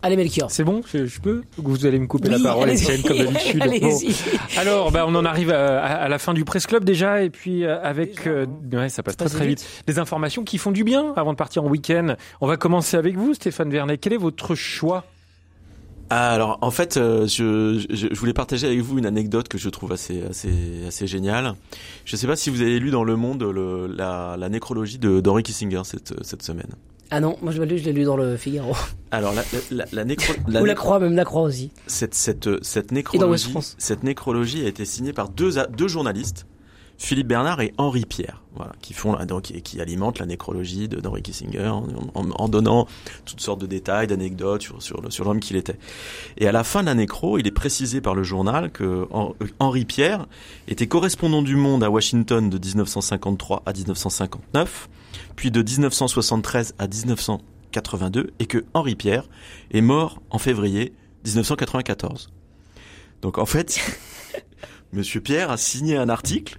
[0.00, 0.48] Allez, Melchior.
[0.52, 2.70] C'est bon je, je peux Ou Vous allez me couper la parole.
[2.70, 3.58] Étienne, comme d'habitude.
[3.58, 3.64] Bon.
[3.64, 4.14] Allez-y.
[4.58, 7.30] Alors, bah, on en arrive à, à- à la fin du Presse Club déjà, et
[7.30, 9.66] puis euh, avec, euh, ouais, ça passe très très vite.
[9.88, 12.14] Des informations qui font du bien avant de partir en week-end.
[12.40, 13.98] On va commencer avec vous, Stéphane Vernet.
[13.98, 15.02] Quel est votre choix
[16.10, 19.68] alors, en fait, euh, je, je, je voulais partager avec vous une anecdote que je
[19.68, 20.50] trouve assez, assez,
[20.86, 21.54] assez géniale.
[22.04, 24.98] Je ne sais pas si vous avez lu dans Le Monde le, la, la nécrologie
[24.98, 26.70] de d'Henry Kissinger cette, cette semaine.
[27.10, 28.74] Ah non, moi je l'ai lu, je l'ai lu dans le Figaro.
[29.12, 31.70] Alors, la, la, la, nécro- la Ou la Croix, même la Croix aussi.
[31.86, 36.46] cette, cette, cette, nécrologie, cette nécrologie a été signée par deux, deux journalistes,
[36.98, 40.88] Philippe Bernard et Henri Pierre, voilà, qui font la- donc qui, qui alimentent la nécrologie
[40.88, 41.70] d'Henri Kissinger
[42.14, 42.86] en, donnant
[43.26, 45.78] toutes sortes de détails, d'anecdotes sur sur, l'homme qu'il était.
[46.38, 49.34] Et à la fin de la nécro, il est précisé par le journal que Hen-
[49.58, 50.26] Henri Pierre
[50.68, 54.88] était correspondant du Monde à Washington de 1953 à 1959,
[55.36, 59.24] puis de 1973 à 1982, et que Henri Pierre
[59.70, 60.94] est mort en février
[61.26, 62.30] 1994.
[63.20, 63.78] Donc en fait,
[64.92, 66.58] Monsieur Pierre a signé un article,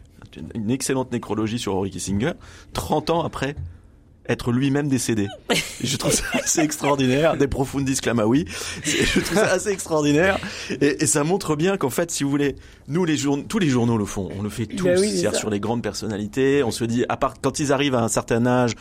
[0.56, 2.32] une- excellente nécrologie sur Henry Kissinger,
[2.74, 3.56] 30 ans après
[4.30, 5.28] être lui-même décédé.
[5.50, 8.44] Et je trouve ça assez extraordinaire, des profundis clamaoui.
[8.84, 10.38] Je trouve ça assez extraordinaire.
[10.82, 12.58] Et, et ça montre bien qu'en fait, si vous voulez,
[12.90, 14.30] nous les journaux, tous les journaux le font.
[14.38, 16.62] On le fait tous, Ben oui, c'est c'est-à-dire sur les grandes personnalités.
[16.64, 18.74] On se dit, à part quand ils arrivent à un certain âge,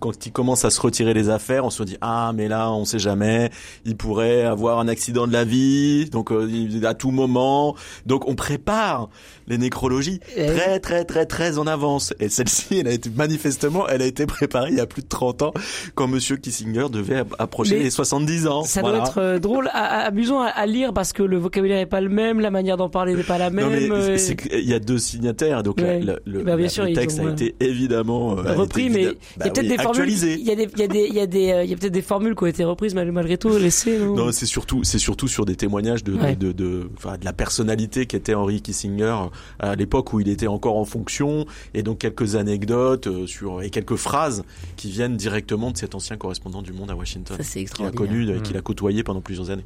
[0.00, 2.84] quand ils commencent à se retirer les affaires, on se dit, ah, mais là, on
[2.84, 3.50] sait jamais.
[3.86, 6.10] Il pourrait avoir un accident de la vie.
[6.10, 7.74] Donc, euh, il- à tout moment.
[8.06, 9.08] Donc, on prépare
[9.46, 12.12] les nécrologies Eh très, très, très, très en avance.
[12.20, 15.08] Et celle-ci, elle a été, manifestement, elle a été préparée il y a plus de
[15.08, 15.52] 30 ans,
[15.94, 18.62] quand monsieur Kissinger devait approcher Mais les 70 ans.
[18.64, 18.98] Ça Voilà.
[18.98, 22.40] doit être euh, drôle, amusant à, lire parce que le vocabulaire n'est pas le même,
[22.40, 23.64] la manière d'en parler n'est pas la même.
[23.64, 26.84] Non mais euh, qu'il y a deux signataires, donc la- le, Bah, bien la- sûr,
[26.84, 29.44] le ils texte ont, a été évidemment euh, a repris, mais il évidemment- y bah
[29.46, 31.20] a peut-être oui, des formules, il y a des, il y a des, il y
[31.20, 33.38] a des, euh, il y a peut-être des formules qui ont été reprises mal- malgré
[33.38, 33.98] tout, laissées.
[33.98, 36.36] Non, Non, c'est surtout, c'est surtout sur des témoignages de, Ouais.
[36.36, 39.16] de, de, de, enfin, de la personnalité qu'était Henry Kissinger
[39.58, 43.70] à l'époque où il était encore en fonction, et donc quelques anecdotes euh, sur et
[43.70, 44.44] quelques phrases
[44.76, 47.90] qui viennent directement de cet ancien correspondant du Monde à Washington, ça c'est qu'il a
[47.90, 48.42] connu, euh, Mm.
[48.42, 49.64] qu'il a côtoyé pendant plusieurs années.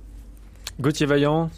[0.81, 1.51] Gauthier Vaillant,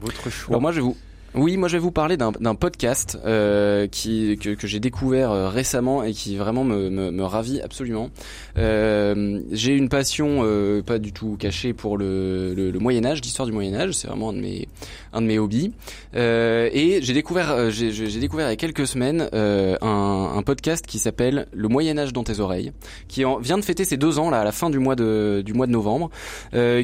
[0.00, 0.56] votre choix.
[0.56, 0.96] Bon, moi, je vais vous.
[1.34, 5.48] Oui, moi je vais vous parler d'un podcast euh, qui que, que j'ai découvert euh,
[5.50, 8.08] récemment et qui vraiment me, me, me ravit absolument.
[8.56, 13.20] Euh, j'ai une passion euh, pas du tout cachée pour le, le, le Moyen Âge,
[13.20, 13.92] l'histoire du Moyen Âge.
[13.92, 14.68] C'est vraiment un de mes
[15.12, 15.72] un de mes hobbies.
[16.16, 20.98] Euh, et j'ai découvert j'ai découvert il y a quelques semaines un, un podcast qui
[20.98, 22.72] s'appelle Le Moyen Âge dans tes oreilles,
[23.06, 25.42] qui en, vient de fêter ses deux ans là à la fin du mois de
[25.44, 26.10] du mois de novembre,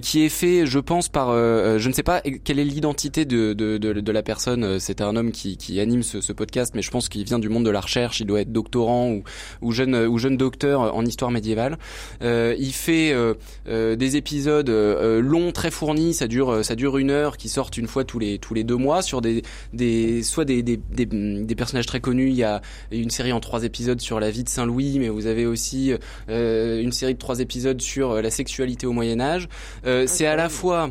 [0.02, 3.78] qui est fait, je pense, par je ne sais pas quelle est l'identité de, de,
[3.78, 4.33] de, de la personne.
[4.46, 7.38] Euh, C'est un homme qui, qui anime ce, ce podcast, mais je pense qu'il vient
[7.38, 8.20] du monde de la recherche.
[8.20, 9.22] Il doit être doctorant ou,
[9.62, 11.78] ou jeune ou jeune docteur en histoire médiévale.
[12.22, 13.34] Euh, il fait euh,
[13.68, 16.14] euh, des épisodes euh, longs, très fournis.
[16.14, 18.76] Ça dure ça dure une heure, qui sortent une fois tous les tous les deux
[18.76, 22.28] mois sur des des soit des des, des, des personnages très connus.
[22.28, 22.60] Il y a
[22.90, 25.92] une série en trois épisodes sur la vie de Saint Louis, mais vous avez aussi
[26.28, 29.48] euh, une série de trois épisodes sur euh, la sexualité au Moyen Âge.
[29.86, 30.90] Euh, c'est à la fois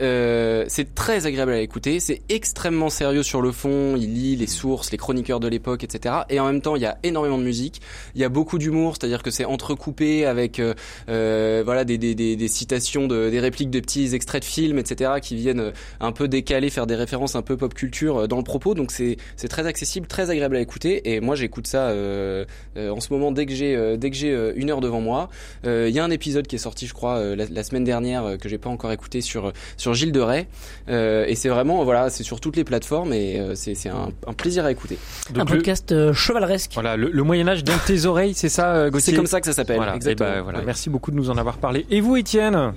[0.00, 4.46] euh, c'est très agréable à écouter, c'est extrêmement sérieux sur le fond, il lit les
[4.46, 6.14] sources, les chroniqueurs de l'époque, etc.
[6.30, 7.80] Et en même temps, il y a énormément de musique,
[8.14, 10.74] il y a beaucoup d'humour, c'est-à-dire que c'est entrecoupé avec euh,
[11.08, 15.12] euh, voilà des, des, des, citations, de, des répliques de petits extraits de films, etc.
[15.22, 18.42] qui viennent euh, un peu décaler, faire des références un peu pop culture dans le
[18.44, 18.74] propos.
[18.74, 19.16] Donc c'est
[19.48, 21.12] très accessible, très agréable à écouter.
[21.14, 22.44] Et moi, j'écoute ça euh,
[22.76, 25.28] en ce moment dès que j'ai dès que j'ai une heure devant moi.
[25.64, 28.58] Il y a un épisode qui est sorti, je crois, la, semaine dernière que j'ai
[28.58, 29.52] pas encore écouté sur
[29.92, 30.46] Gilles de Rais.
[30.88, 34.08] Euh, et c'est vraiment voilà, c'est sur toutes les plateformes et euh, c'est c'est un,
[34.26, 34.98] un plaisir à écouter.
[35.34, 36.70] Un le, podcast euh, chevaleresque.
[36.74, 39.46] voilà, le, le Moyen Âge dans tes oreilles, c'est ça, Gauthier C'est comme ça que
[39.46, 39.76] ça s'appelle.
[39.76, 40.30] Voilà, eh Exactement.
[40.30, 40.58] ben, voilà.
[40.60, 40.64] Ouais.
[40.64, 41.84] Merci beaucoup de nous en avoir parlé.
[41.90, 42.72] Et vous, Étienne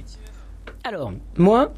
[0.84, 1.72] Alors, moi,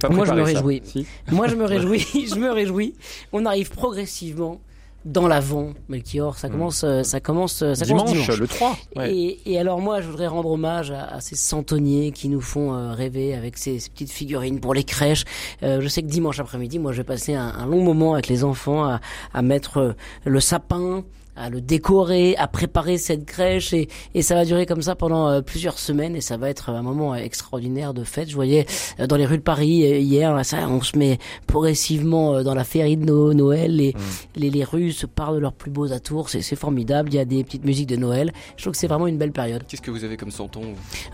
[0.00, 0.82] pas Moi, je me réjouis.
[0.84, 1.06] Si.
[1.30, 2.94] moi je me réjouis, je me réjouis.
[3.32, 4.60] On arrive progressivement
[5.04, 6.36] dans l'avant, Melchior.
[6.36, 8.38] Ça commence, euh, ça commence, euh, ça dimanche, commence dimanche.
[8.38, 8.76] le 3.
[8.96, 9.14] ouais.
[9.14, 12.74] Et, et alors moi, je voudrais rendre hommage à, à ces centonniers qui nous font
[12.74, 15.24] euh, rêver avec ces, ces petites figurines pour les crèches.
[15.62, 18.28] Euh, je sais que dimanche après-midi, moi, je vais passer un, un long moment avec
[18.28, 19.00] les enfants à,
[19.32, 19.94] à mettre
[20.24, 21.04] le sapin
[21.36, 25.28] à le décorer, à préparer cette crèche et, et ça va durer comme ça pendant
[25.28, 28.28] euh, plusieurs semaines et ça va être un moment extraordinaire de fête.
[28.28, 28.66] Je voyais
[28.98, 32.42] euh, dans les rues de Paris euh, hier, là, ça, on se met progressivement euh,
[32.42, 33.94] dans la féerie de No- Noël, les,
[34.36, 37.18] les, les rues se parlent de leurs plus beaux atours, c'est c'est formidable, il y
[37.20, 38.32] a des petites musiques de Noël.
[38.56, 39.62] Je trouve que c'est vraiment une belle période.
[39.68, 40.62] Qu'est-ce que vous avez comme santon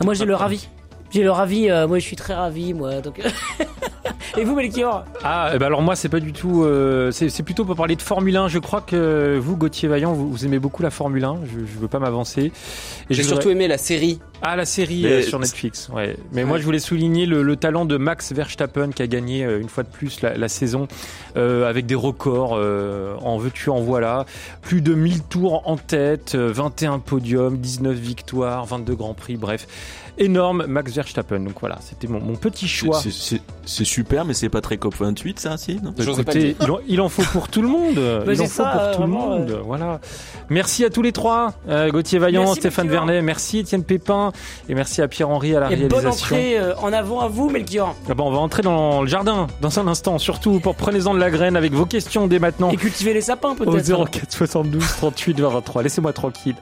[0.00, 0.68] Ah, moi j'ai le ravi.
[1.10, 3.00] J'ai le ravi, euh, moi je suis très ravi moi.
[3.00, 3.20] Donc...
[4.38, 6.62] Et vous Melchior Ah, eh ben alors moi, c'est pas du tout.
[6.64, 8.48] euh, c'est c'est plutôt pour parler de Formule 1.
[8.48, 11.38] Je crois que vous, Gauthier Vaillant, vous, vous aimez beaucoup la Formule 1.
[11.44, 12.52] Je, je veux pas m'avancer.
[13.08, 14.20] Et J'ai surtout aimé la série.
[14.42, 15.88] Ah, la série Mais- euh, sur Netflix.
[15.94, 16.16] Ouais.
[16.32, 19.60] Mais moi, je voulais souligner le, le talent de Max Verstappen qui a gagné euh,
[19.60, 20.86] une fois de plus la, la saison
[21.36, 24.26] euh, avec des records euh, en veux-tu en voilà.
[24.60, 29.36] Plus de 1000 tours en tête, euh, 21 podiums, 19 victoires, 22 grands prix.
[29.38, 29.66] Bref,
[30.18, 31.40] énorme Max Verstappen.
[31.40, 33.00] Donc voilà, c'était mon, mon petit choix.
[33.00, 35.92] C'est- c'est- C'est super, mais c'est pas très COP28, ça, si non?
[35.98, 37.98] Écoutez, il en, il en faut pour tout le monde.
[38.26, 39.60] il en faut pour euh, tout le monde.
[39.64, 40.00] Voilà.
[40.50, 41.52] Merci à tous les trois.
[41.68, 43.06] Euh, Gauthier Vaillant, Merci, Stéphane Melchior.
[43.06, 44.30] Vernet, merci Étienne Pépin
[44.68, 46.36] et merci à Pierre-Henri à la Et bonne réalisation.
[46.36, 47.96] entrée euh, en avant à vous Melchior.
[48.08, 50.18] Ah bon, on va entrer dans le jardin dans un instant.
[50.18, 53.50] Surtout pour prenez-en de la graine avec vos questions dès maintenant Et cultiver les sapins
[53.50, 54.04] au peut-être.
[54.10, 55.82] 04 72 38 23.
[55.82, 56.54] Laissez-moi tranquille.